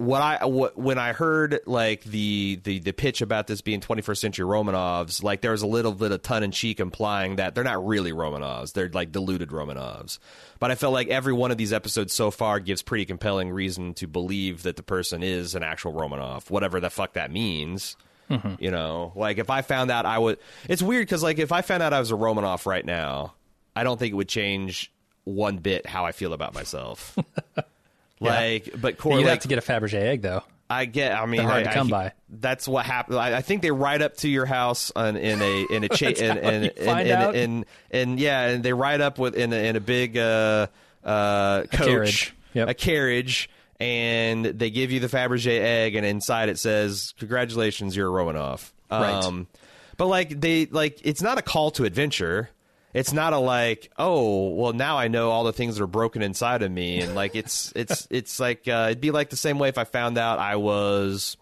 [0.00, 4.16] what I what, when I heard like the, the the pitch about this being 21st
[4.16, 7.64] century Romanovs, like there was a little bit of tongue in cheek implying that they're
[7.64, 10.18] not really Romanovs, they're like diluted Romanovs.
[10.58, 13.92] But I felt like every one of these episodes so far gives pretty compelling reason
[13.94, 17.94] to believe that the person is an actual Romanov, whatever the fuck that means.
[18.30, 18.54] Mm-hmm.
[18.58, 21.60] You know, like if I found out I would, it's weird because like if I
[21.60, 23.34] found out I was a Romanov right now,
[23.76, 24.90] I don't think it would change
[25.24, 27.18] one bit how I feel about myself.
[28.20, 30.42] Like, but Corey, You'd like, have to get a Fabergé egg though.
[30.68, 31.18] I get.
[31.18, 32.12] I mean, They're hard I- to come I- by.
[32.28, 33.18] That's what happened.
[33.18, 36.06] I, I think they ride up to your house on, in a in a cha-
[36.10, 37.34] in, in, you in, find in, out?
[37.34, 40.68] in- in- yeah, and they ride up with in a, in a big uh,
[41.04, 42.34] uh, coach, carriage.
[42.54, 42.68] Yep.
[42.68, 43.50] a carriage,
[43.80, 48.70] and they give you the Fabergé egg, and inside it says, "Congratulations, you're a Romanov."
[48.90, 49.24] Right.
[49.24, 49.46] Um,
[49.96, 52.48] but like they like, it's not a call to adventure.
[52.92, 56.22] It's not a like, oh, well, now I know all the things that are broken
[56.22, 59.58] inside of me, and like it's it's it's like uh, it'd be like the same
[59.58, 61.36] way if I found out I was,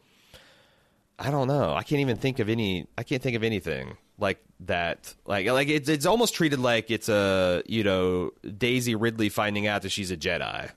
[1.19, 4.43] I don't know, I can't even think of any, I can't think of anything like
[4.61, 5.15] that.
[5.25, 9.83] Like like it's it's almost treated like it's a you know Daisy Ridley finding out
[9.83, 10.71] that she's a Jedi.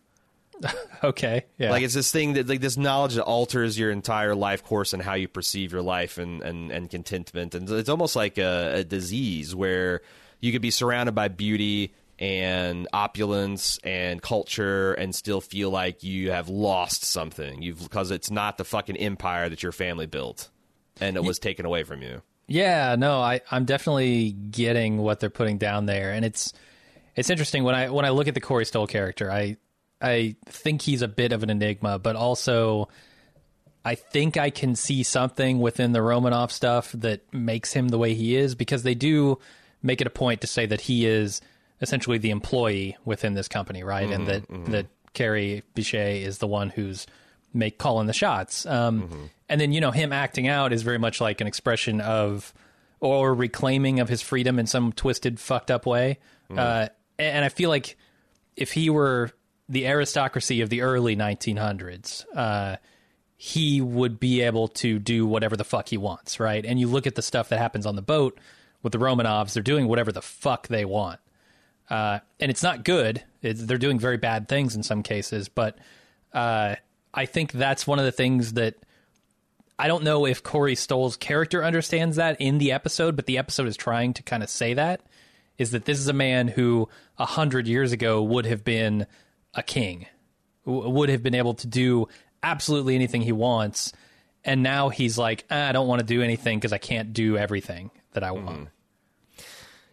[1.03, 1.45] Okay.
[1.57, 1.71] Yeah.
[1.71, 5.01] Like it's this thing that like this knowledge that alters your entire life course and
[5.01, 7.55] how you perceive your life and and, and contentment.
[7.55, 10.01] And it's almost like a, a disease where
[10.41, 16.31] you could be surrounded by beauty and opulence and culture and still feel like you
[16.31, 17.61] have lost something.
[17.61, 20.49] You've because it's not the fucking empire that your family built
[20.99, 22.21] and it was taken away from you.
[22.47, 26.53] Yeah, no, I, I'm definitely getting what they're putting down there, and it's
[27.15, 29.57] it's interesting when I when I look at the Corey Stoll character, I
[30.01, 32.89] I think he's a bit of an enigma, but also
[33.83, 38.13] I think I can see something within the Romanov stuff that makes him the way
[38.13, 39.39] he is because they do
[39.83, 41.41] make it a point to say that he is
[41.81, 44.09] essentially the employee within this company, right?
[44.09, 47.07] and that that Kerry Bishé is the one who's
[47.53, 48.65] make calling the shots.
[48.65, 52.53] Um, And then you know him acting out is very much like an expression of
[53.01, 56.19] or reclaiming of his freedom in some twisted, fucked up way.
[56.49, 56.87] Uh,
[57.19, 57.97] and I feel like
[58.55, 59.31] if he were
[59.67, 62.77] the aristocracy of the early 1900s, uh,
[63.37, 66.63] he would be able to do whatever the fuck he wants, right?
[66.65, 68.37] And you look at the stuff that happens on the boat
[68.83, 71.19] with the Romanovs, they're doing whatever the fuck they want.
[71.89, 73.23] Uh, and it's not good.
[73.41, 75.77] It's, they're doing very bad things in some cases, but
[76.33, 76.75] uh,
[77.13, 78.75] I think that's one of the things that
[79.77, 83.67] I don't know if Corey Stoll's character understands that in the episode, but the episode
[83.67, 85.01] is trying to kind of say that
[85.57, 89.05] is that this is a man who a hundred years ago would have been
[89.53, 90.07] a king,
[90.65, 92.07] would have been able to do
[92.41, 93.91] absolutely anything he wants,
[94.45, 97.37] and now he's like, "Ah, I don't want to do anything because I can't do
[97.37, 98.69] everything that I want.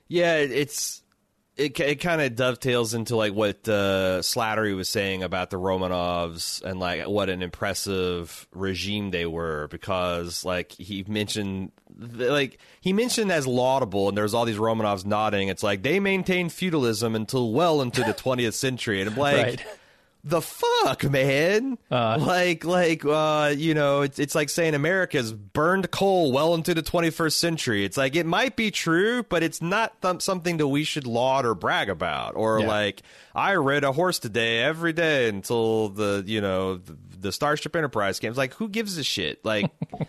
[0.09, 1.03] Yeah, it- it's
[1.57, 6.63] it it kind of dovetails into like what uh, Slattery was saying about the Romanovs
[6.63, 13.33] and like what an impressive regime they were because like he mentioned like he mentioned
[13.33, 15.49] as laudable and there's all these Romanovs nodding.
[15.49, 19.37] It's like they maintained feudalism until well into the 20th century and I'm like.
[19.37, 19.65] Right.
[20.29, 21.79] The fuck, man?
[21.91, 22.19] Uh.
[22.21, 26.83] like, like, uh, you know, it's, it's like saying America's burned coal well into the
[26.83, 27.85] 21st century.
[27.85, 31.47] It's like it might be true, but it's not th- something that we should laud
[31.47, 32.37] or brag about.
[32.37, 32.67] Or Yeah.
[32.69, 33.03] like,
[33.35, 38.19] I rode a horse today every day until the, you know, the, the Starship Enterprise
[38.19, 38.31] came.
[38.31, 39.45] It's like, who gives a shit?
[39.45, 39.71] Like.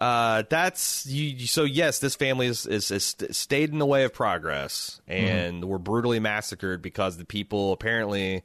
[0.00, 1.46] Uh, that's you.
[1.46, 5.78] So yes, this family is, is, is stayed in the way of progress, and were
[5.78, 8.42] brutally massacred because the people apparently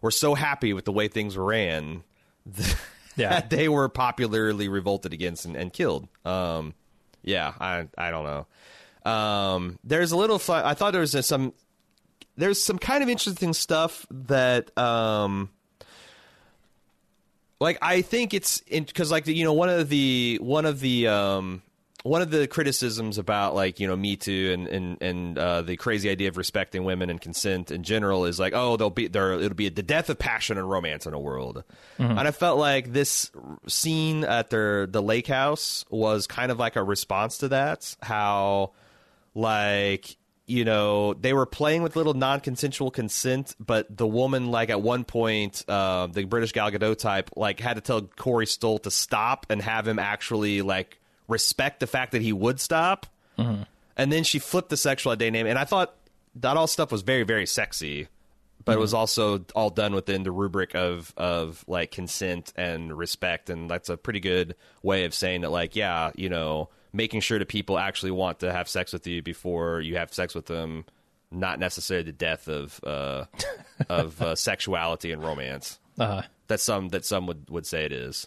[0.00, 2.02] were so happy with the way things ran
[3.16, 3.30] Yeah.
[3.30, 6.08] that they were popularly revolted against and, and killed.
[6.24, 6.74] Um,
[7.22, 9.10] yeah, I I don't know.
[9.10, 10.40] Um, there's a little.
[10.52, 11.52] I thought there was some.
[12.36, 14.76] There's some kind of interesting stuff that.
[14.78, 15.50] Um,
[17.60, 21.62] like I think it's because like you know one of the one of the um
[22.02, 25.76] one of the criticisms about like you know Me Too and and and uh, the
[25.76, 29.32] crazy idea of respecting women and consent in general is like oh they'll be there
[29.34, 31.64] it'll be the death of passion and romance in a world,
[31.98, 33.30] and I felt like this
[33.66, 38.72] scene at their the lake house was kind of like a response to that how
[39.34, 44.82] like you know they were playing with little non-consensual consent but the woman like at
[44.82, 48.90] one point uh, the british gal gadot type like had to tell corey stoll to
[48.90, 50.99] stop and have him actually like
[51.30, 53.06] respect the fact that he would stop.
[53.96, 55.46] And then she flipped the sexual identity name.
[55.46, 55.94] And i thought
[56.36, 58.08] that all stuff was very very sexy
[58.64, 63.50] but it was also all done within the rubric of of like consent and respect.
[63.50, 67.38] And that's a pretty good way of saying that like yeah you know making sure
[67.38, 70.84] that people actually want to have sex with you before you have sex with them
[71.30, 73.24] not necessarily the death of uh
[73.88, 75.78] of uh, sexuality and romance.
[75.98, 76.22] Uh-huh.
[76.46, 78.26] that some that some would, would say it is.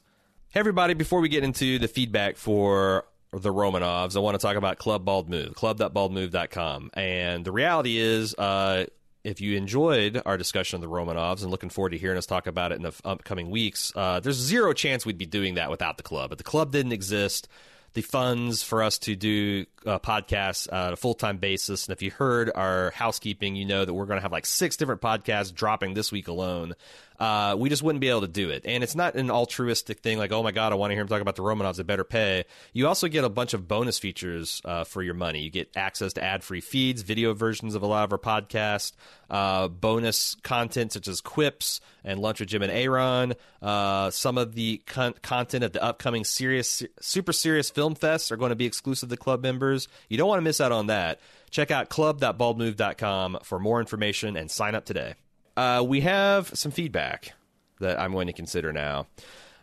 [0.54, 4.56] Hey everybody, before we get into the feedback for the Romanovs, I want to talk
[4.56, 6.92] about Club Bald Move, club.baldmove.com.
[6.94, 8.86] And the reality is, uh,
[9.24, 12.46] if you enjoyed our discussion of the Romanovs and looking forward to hearing us talk
[12.46, 15.98] about it in the upcoming weeks, uh, there's zero chance we'd be doing that without
[15.98, 16.30] the club.
[16.30, 17.48] But the club didn't exist.
[17.94, 21.88] The funds for us to do uh, podcasts uh, on a full time basis.
[21.88, 24.78] And if you heard our housekeeping, you know that we're going to have like six
[24.78, 26.76] different podcasts dropping this week alone.
[27.20, 28.64] Uh, we just wouldn't be able to do it.
[28.66, 31.08] And it's not an altruistic thing like, oh my God, I want to hear him
[31.08, 31.80] talk about the Romanovs.
[31.80, 32.46] I better pay.
[32.74, 35.42] You also get a bunch of bonus features uh, for your money.
[35.42, 38.94] You get access to ad free feeds, video versions of a lot of our podcasts,
[39.30, 43.34] uh, bonus content such as quips and lunch with Jim and Aaron.
[43.62, 48.38] Uh, some of the con- content of the upcoming serious, super serious film fests are
[48.38, 49.88] going to be exclusive to club members.
[50.10, 51.20] You don't want to miss out on that.
[51.50, 55.14] Check out club.baldmove.com for more information and sign up today.
[55.56, 57.34] Uh, we have some feedback
[57.80, 59.08] that I'm going to consider now.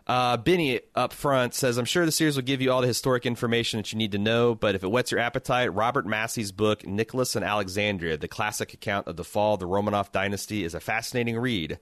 [0.06, 3.26] Uh, Benny up front says, I'm sure the series will give you all the historic
[3.26, 6.84] information that you need to know, but if it whets your appetite, Robert Massie's book,
[6.84, 10.80] Nicholas and Alexandria, the classic account of the fall of the Romanov dynasty, is a
[10.80, 11.78] fascinating read.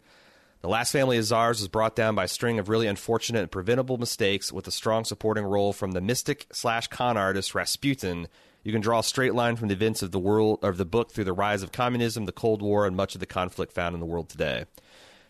[0.60, 3.50] The last family of czars was brought down by a string of really unfortunate and
[3.50, 8.26] preventable mistakes with a strong supporting role from the mystic slash con artist Rasputin.
[8.64, 11.12] You can draw a straight line from the events of the world of the book
[11.12, 14.00] through the rise of communism, the Cold War, and much of the conflict found in
[14.00, 14.64] the world today.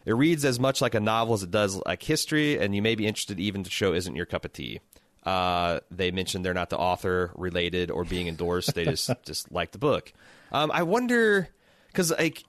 [0.05, 2.95] It reads as much like a novel as it does like history, and you may
[2.95, 4.81] be interested even to show isn't your cup of tea.
[5.25, 8.75] Uh, they mentioned they're not the author related or being endorsed.
[8.75, 10.13] They just just like the book.
[10.51, 11.49] Um, I wonder
[11.89, 12.45] because like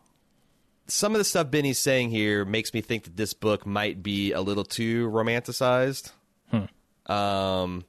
[0.88, 4.32] some of the stuff Benny's saying here makes me think that this book might be
[4.32, 6.12] a little too romanticized.
[7.08, 7.84] Um,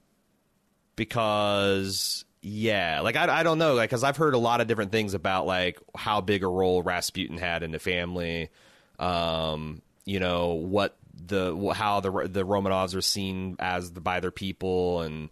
[0.97, 4.93] because yeah, like I, I don't know, like because I've heard a lot of different
[4.93, 8.51] things about like how big a role Rasputin had in the family.
[8.99, 14.30] Um, you know what the how the the Romanovs are seen as the, by their
[14.30, 15.28] people and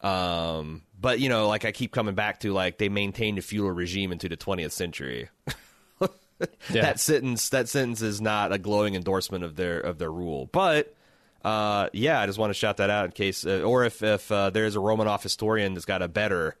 [0.00, 3.70] um but you know like I keep coming back to like they maintained a feudal
[3.70, 5.28] regime into the 20th century.
[6.70, 6.82] Yeah.
[6.82, 10.48] That sentence that sentence is not a glowing endorsement of their of their rule.
[10.52, 10.94] But
[11.44, 14.30] uh, yeah, I just want to shout that out in case, uh, or if if
[14.32, 16.56] uh, there's a Romanov historian that's got a better,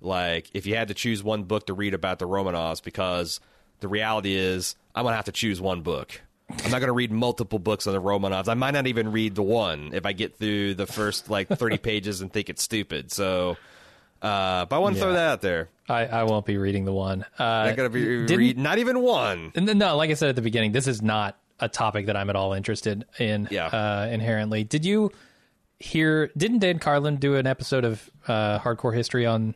[0.00, 3.40] like if you had to choose one book to read about the Romanovs, because
[3.80, 6.20] the reality is I'm gonna have to choose one book.
[6.64, 8.48] I'm not gonna read multiple books on the Romanovs.
[8.48, 11.78] I might not even read the one if I get through the first like 30
[11.82, 13.12] pages and think it's stupid.
[13.12, 13.56] So,
[14.22, 15.68] uh, but I want to throw that out there.
[15.88, 17.24] I, I won't be reading the one.
[17.38, 19.52] Uh, Not gonna be read not even one.
[19.54, 22.16] And then, no, like I said at the beginning, this is not a topic that
[22.16, 23.48] I'm at all interested in.
[23.50, 23.66] Yeah.
[23.66, 25.10] Uh, inherently, did you
[25.78, 26.30] hear?
[26.36, 29.54] Didn't Dan Carlin do an episode of uh, Hardcore History on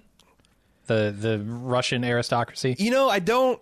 [0.86, 2.76] the the Russian aristocracy?
[2.78, 3.60] You know, I don't.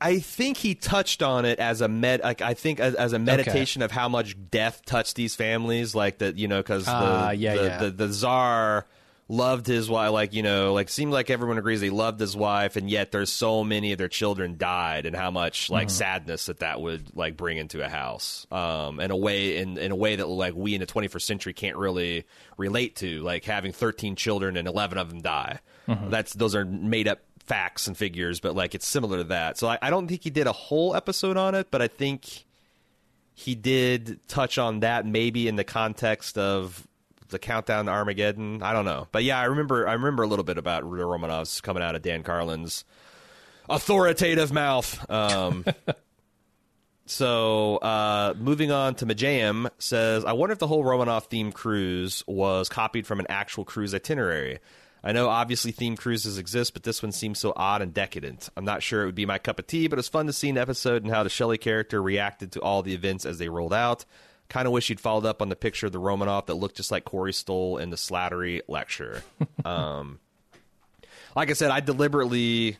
[0.00, 2.22] I think he touched on it as a med.
[2.22, 5.94] Like I think as, as a meditation of how much death touched these families.
[5.94, 7.78] Like that, you know, because the, Ah, yeah, the, yeah.
[7.78, 8.86] the the czar
[9.32, 12.76] loved his wife, like you know, like seemed like everyone agrees he loved his wife,
[12.76, 15.96] and yet there's so many of their children died, and how much like mm-hmm.
[15.96, 19.90] sadness that that would like bring into a house, um, in a way in in
[19.90, 22.24] a way that like we in the 21st century can't really
[22.58, 25.58] relate to, like having 13 children and 11 of them die.
[25.88, 26.10] Mm-hmm.
[26.10, 29.58] That's those are made up facts and figures, but like it's similar to that.
[29.58, 32.44] So I, I don't think he did a whole episode on it, but I think
[33.34, 36.86] he did touch on that maybe in the context of
[37.32, 38.62] the countdown to Armageddon.
[38.62, 41.62] I don't know, but yeah, I remember I remember a little bit about the Romanovs
[41.62, 42.84] coming out of Dan Carlin's
[43.68, 45.10] authoritative mouth.
[45.10, 45.64] Um,
[47.06, 52.22] so uh, moving on to Majam says, I wonder if the whole Romanov theme cruise
[52.26, 54.60] was copied from an actual cruise itinerary.
[55.04, 58.48] I know obviously theme cruises exist, but this one seems so odd and decadent.
[58.56, 60.32] I'm not sure it would be my cup of tea, but it was fun to
[60.32, 63.48] see an episode and how the Shelley character reacted to all the events as they
[63.48, 64.04] rolled out.
[64.52, 66.90] Kind of wish you'd followed up on the picture of the Romanoff that looked just
[66.90, 69.22] like Corey Stoll in the Slattery lecture.
[69.64, 70.20] um,
[71.34, 72.76] like I said, I deliberately.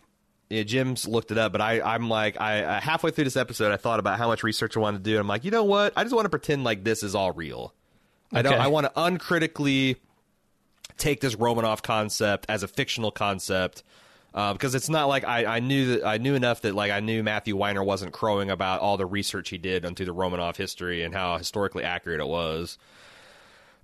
[0.50, 3.78] Yeah, Jim's looked it up, but I, I'm like, I halfway through this episode, I
[3.78, 5.12] thought about how much research I wanted to do.
[5.12, 5.94] and I'm like, you know what?
[5.96, 7.72] I just want to pretend like this is all real.
[8.34, 8.40] Okay.
[8.40, 8.60] I don't.
[8.60, 9.96] I want to uncritically
[10.98, 13.82] take this Romanoff concept as a fictional concept
[14.34, 17.00] uh, because it's not like I, I knew that I knew enough that like I
[17.00, 21.02] knew Matthew Weiner wasn't crowing about all the research he did into the Romanov history
[21.02, 22.78] and how historically accurate it was.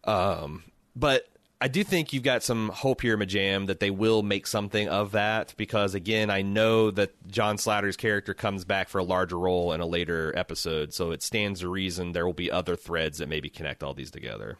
[0.05, 0.65] Um,
[0.97, 1.27] but
[1.61, 5.13] I do think you've got some hope here, Majam, that they will make something of
[5.13, 9.73] that because again, I know that John Slattery's character comes back for a larger role
[9.73, 13.29] in a later episode, so it stands to reason there will be other threads that
[13.29, 14.57] maybe connect all these together.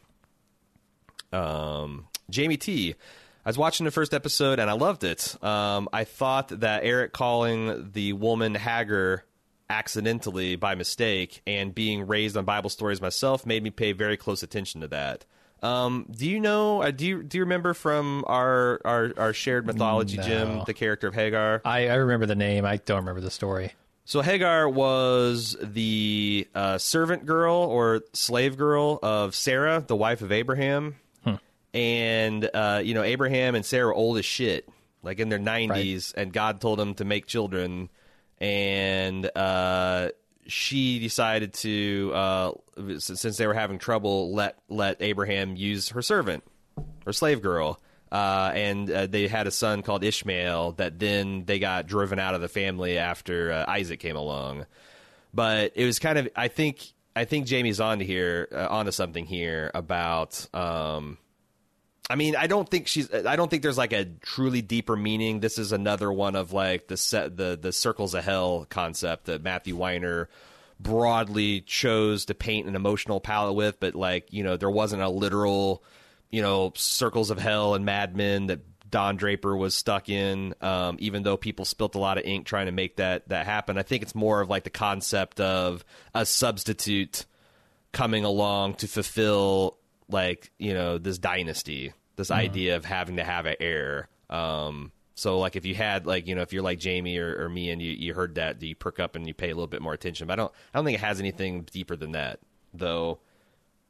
[1.31, 2.95] Um, Jamie T
[3.45, 5.41] I was watching the first episode and I loved it.
[5.43, 9.23] Um, I thought that Eric calling the woman Hagar
[9.69, 14.43] accidentally by mistake and being raised on Bible stories myself made me pay very close
[14.43, 15.25] attention to that.
[15.61, 16.81] Um, do you know?
[16.81, 20.23] Uh, do you do you remember from our our, our shared mythology, no.
[20.23, 21.61] Jim, the character of Hagar?
[21.65, 22.65] I, I remember the name.
[22.65, 23.73] I don't remember the story.
[24.05, 30.31] So Hagar was the uh, servant girl or slave girl of Sarah, the wife of
[30.31, 30.95] Abraham
[31.73, 34.67] and uh, you know Abraham and Sarah old as shit,
[35.03, 36.23] like in their nineties, right.
[36.23, 37.89] and God told them to make children,
[38.39, 40.09] and uh,
[40.47, 42.51] she decided to, uh,
[42.97, 46.43] since they were having trouble, let let Abraham use her servant,
[47.05, 47.79] her slave girl.
[48.11, 52.33] Uh, and uh, they had a son called Ishmael that then they got driven out
[52.33, 54.65] of the family after uh, Isaac came along.
[55.31, 59.25] But it was kind of, I think, I think Jamie's on to here, onto something
[59.25, 61.19] here about um,
[62.09, 63.13] I mean, I don't think she's.
[63.13, 65.41] I don't think there's like a truly deeper meaning.
[65.41, 69.43] This is another one of like the set the the circles of hell concept that
[69.43, 70.27] Matthew Weiner
[70.79, 75.09] broadly chose to paint an emotional palette with, but like you know, there wasn't a
[75.09, 75.83] literal
[76.31, 80.55] you know circles of hell and Mad Men that Don Draper was stuck in.
[80.61, 83.77] Um, even though people spilt a lot of ink trying to make that that happen,
[83.77, 85.85] I think it's more of like the concept of
[86.15, 87.27] a substitute
[87.91, 89.77] coming along to fulfill
[90.09, 92.41] like you know this dynasty this mm-hmm.
[92.41, 94.09] idea of having to have an heir.
[94.29, 97.49] Um, so like if you had like you know if you're like Jamie or, or
[97.49, 99.67] me and you, you heard that, do you perk up and you pay a little
[99.67, 100.27] bit more attention?
[100.27, 102.39] But I don't I don't think it has anything deeper than that.
[102.73, 103.19] Though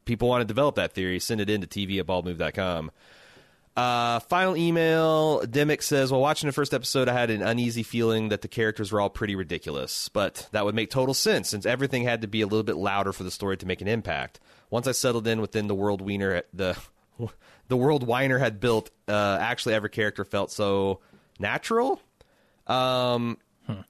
[0.06, 2.90] people want to develop that theory, send it in to TV at baldmove.com.
[3.76, 5.42] Uh, final email.
[5.42, 8.90] Demick says, While watching the first episode, I had an uneasy feeling that the characters
[8.90, 12.40] were all pretty ridiculous, but that would make total sense since everything had to be
[12.40, 14.40] a little bit louder for the story to make an impact.
[14.70, 16.76] Once I settled in within the world Weiner, the
[17.70, 21.00] the world Weiner had built, uh, actually every character felt so
[21.38, 22.02] natural.
[22.66, 23.80] Um, hmm.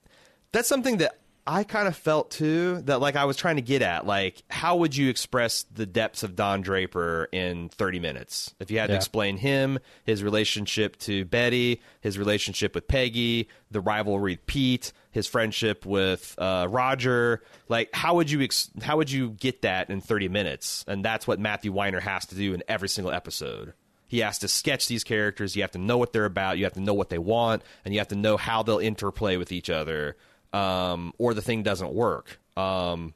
[0.52, 2.82] That's something that I kind of felt too.
[2.82, 6.22] That like I was trying to get at, like how would you express the depths
[6.22, 8.54] of Don Draper in thirty minutes?
[8.60, 8.94] If you had yeah.
[8.94, 14.92] to explain him, his relationship to Betty, his relationship with Peggy, the rivalry with Pete,
[15.10, 17.42] his friendship with uh, Roger.
[17.68, 20.84] Like, how would you ex- how would you get that in 30 minutes?
[20.86, 23.74] And that's what Matthew Weiner has to do in every single episode.
[24.06, 25.54] He has to sketch these characters.
[25.54, 26.58] You have to know what they're about.
[26.58, 29.36] You have to know what they want, and you have to know how they'll interplay
[29.36, 30.16] with each other,
[30.52, 32.40] um, or the thing doesn't work.
[32.56, 33.14] Um,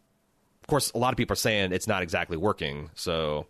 [0.62, 2.90] of course, a lot of people are saying it's not exactly working.
[2.94, 3.46] So,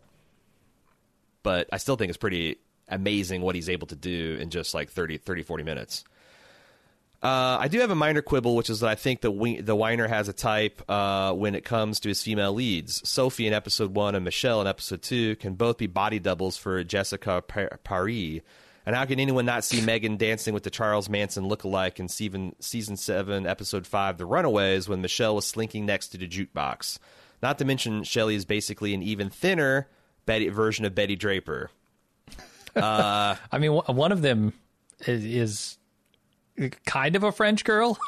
[1.42, 2.56] but I still think it's pretty
[2.88, 6.04] amazing what he's able to do in just like 30, 30 40 minutes.
[7.24, 9.74] Uh, I do have a minor quibble, which is that I think the we- the
[9.74, 13.08] Weiner has a type uh, when it comes to his female leads.
[13.08, 16.84] Sophie in episode one and Michelle in episode two can both be body doubles for
[16.84, 18.42] Jessica Paré.
[18.84, 22.54] And how can anyone not see Megan dancing with the Charles Manson lookalike in season,
[22.60, 26.98] season 7, episode 5, The Runaways, when Michelle was slinking next to the jukebox?
[27.42, 29.88] Not to mention, Shelley is basically an even thinner
[30.26, 31.70] Betty, version of Betty Draper.
[32.76, 34.52] Uh, I mean, one of them
[35.06, 35.78] is, is
[36.84, 37.98] kind of a French girl.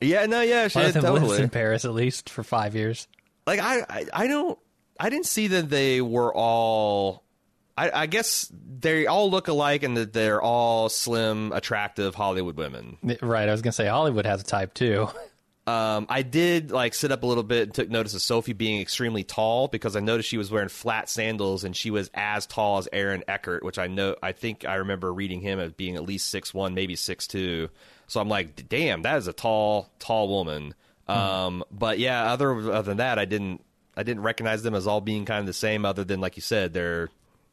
[0.00, 1.28] Yeah, no, yeah, she them totally.
[1.28, 3.06] lives in Paris at least for five years.
[3.46, 4.58] Like I, I, I don't,
[4.98, 7.24] I didn't see that they were all.
[7.76, 8.50] I, I guess
[8.80, 12.96] they all look alike, and that they're all slim, attractive Hollywood women.
[13.22, 13.48] Right.
[13.48, 15.08] I was gonna say Hollywood has a type too.
[15.70, 18.80] Um, I did like sit up a little bit and took notice of Sophie being
[18.80, 22.78] extremely tall because I noticed she was wearing flat sandals and she was as tall
[22.78, 26.02] as Aaron Eckhart, which I know I think I remember reading him as being at
[26.02, 27.68] least six one, maybe six two.
[28.08, 30.74] So I'm like, damn, that is a tall, tall woman.
[31.08, 31.14] Mm.
[31.14, 33.64] Um, but yeah, other other than that, I didn't
[33.96, 35.84] I didn't recognize them as all being kind of the same.
[35.84, 37.10] Other than like you said, they're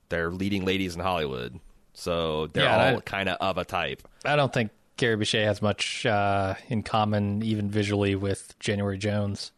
[0.10, 1.60] they're leading ladies in Hollywood,
[1.94, 4.08] so they're yeah, all kind of of a type.
[4.26, 9.52] I don't think Kerry Bishé has much uh, in common, even visually, with January Jones.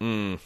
[0.00, 0.38] Mm.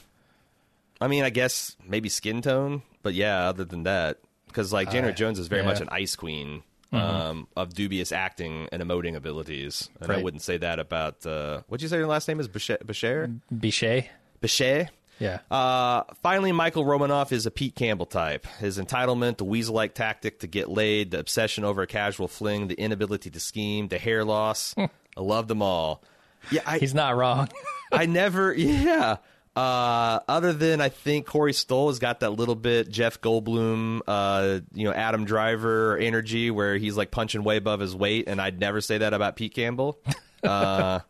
[1.00, 5.12] I mean, I guess maybe skin tone, but yeah, other than that, because like January
[5.12, 5.68] uh, Jones is very yeah.
[5.68, 6.62] much an ice queen
[6.92, 6.96] mm-hmm.
[6.96, 10.18] um, of dubious acting and emoting abilities, and right.
[10.18, 12.78] I wouldn't say that about uh, what'd you say your last name is Boucher?
[12.84, 13.30] Boucher.
[13.50, 14.04] Boucher.
[14.40, 14.88] Boucher.
[15.20, 15.40] Yeah.
[15.50, 18.46] Uh, finally, Michael Romanoff is a Pete Campbell type.
[18.58, 22.68] His entitlement, the weasel like tactic to get laid, the obsession over a casual fling,
[22.68, 24.74] the inability to scheme, the hair loss.
[24.78, 24.88] I
[25.20, 26.02] love them all.
[26.50, 27.50] Yeah, I, he's not wrong.
[27.92, 29.18] I never, yeah.
[29.54, 34.60] Uh, other than I think Corey Stoll has got that little bit Jeff Goldblum, uh,
[34.72, 38.58] you know, Adam Driver energy where he's like punching way above his weight, and I'd
[38.58, 40.00] never say that about Pete Campbell.
[40.42, 41.00] Uh,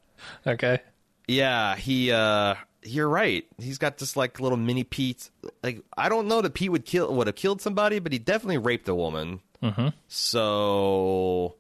[0.44, 0.80] okay.
[1.28, 2.10] Yeah, he.
[2.10, 3.46] Uh, you're right.
[3.58, 5.30] He's got this like little mini Pete.
[5.62, 8.58] Like I don't know that Pete would kill would have killed somebody, but he definitely
[8.58, 9.40] raped a woman.
[9.62, 9.88] Mm-hmm.
[10.08, 11.56] So,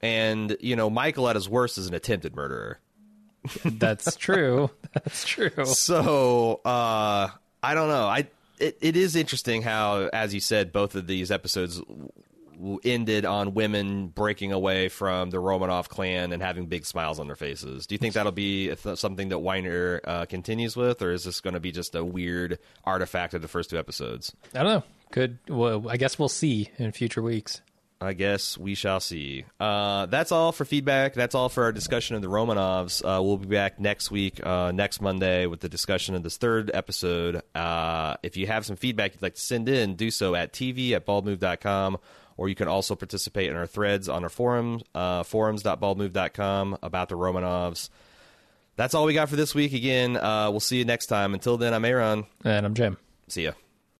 [0.00, 2.80] and you know, Michael at his worst is an attempted murderer.
[3.64, 4.70] That's true.
[4.94, 5.66] That's true.
[5.66, 7.28] So, uh,
[7.62, 8.06] I don't know.
[8.06, 8.28] I
[8.58, 11.82] it, it is interesting how, as you said, both of these episodes
[12.84, 17.36] ended on women breaking away from the Romanov clan and having big smiles on their
[17.36, 17.86] faces.
[17.86, 21.54] Do you think that'll be something that Weiner uh, continues with, or is this going
[21.54, 24.34] to be just a weird artifact of the first two episodes?
[24.54, 24.82] I don't know.
[25.10, 27.60] Could well, I guess we'll see in future weeks.
[28.00, 29.44] I guess we shall see.
[29.58, 31.14] Uh, that's all for feedback.
[31.14, 33.02] That's all for our discussion of the Romanovs.
[33.02, 36.70] Uh, we'll be back next week, uh, next Monday, with the discussion of this third
[36.74, 37.42] episode.
[37.54, 40.92] Uh, if you have some feedback you'd like to send in, do so at tv
[40.92, 41.98] at baldmove.com
[42.36, 47.16] or you can also participate in our threads on our forum, uh, forums.baldmove.com about the
[47.16, 47.88] Romanovs.
[48.76, 49.72] That's all we got for this week.
[49.72, 51.34] Again, uh, we'll see you next time.
[51.34, 52.24] Until then, I'm Aaron.
[52.44, 52.98] And I'm Jim.
[53.28, 53.52] See ya.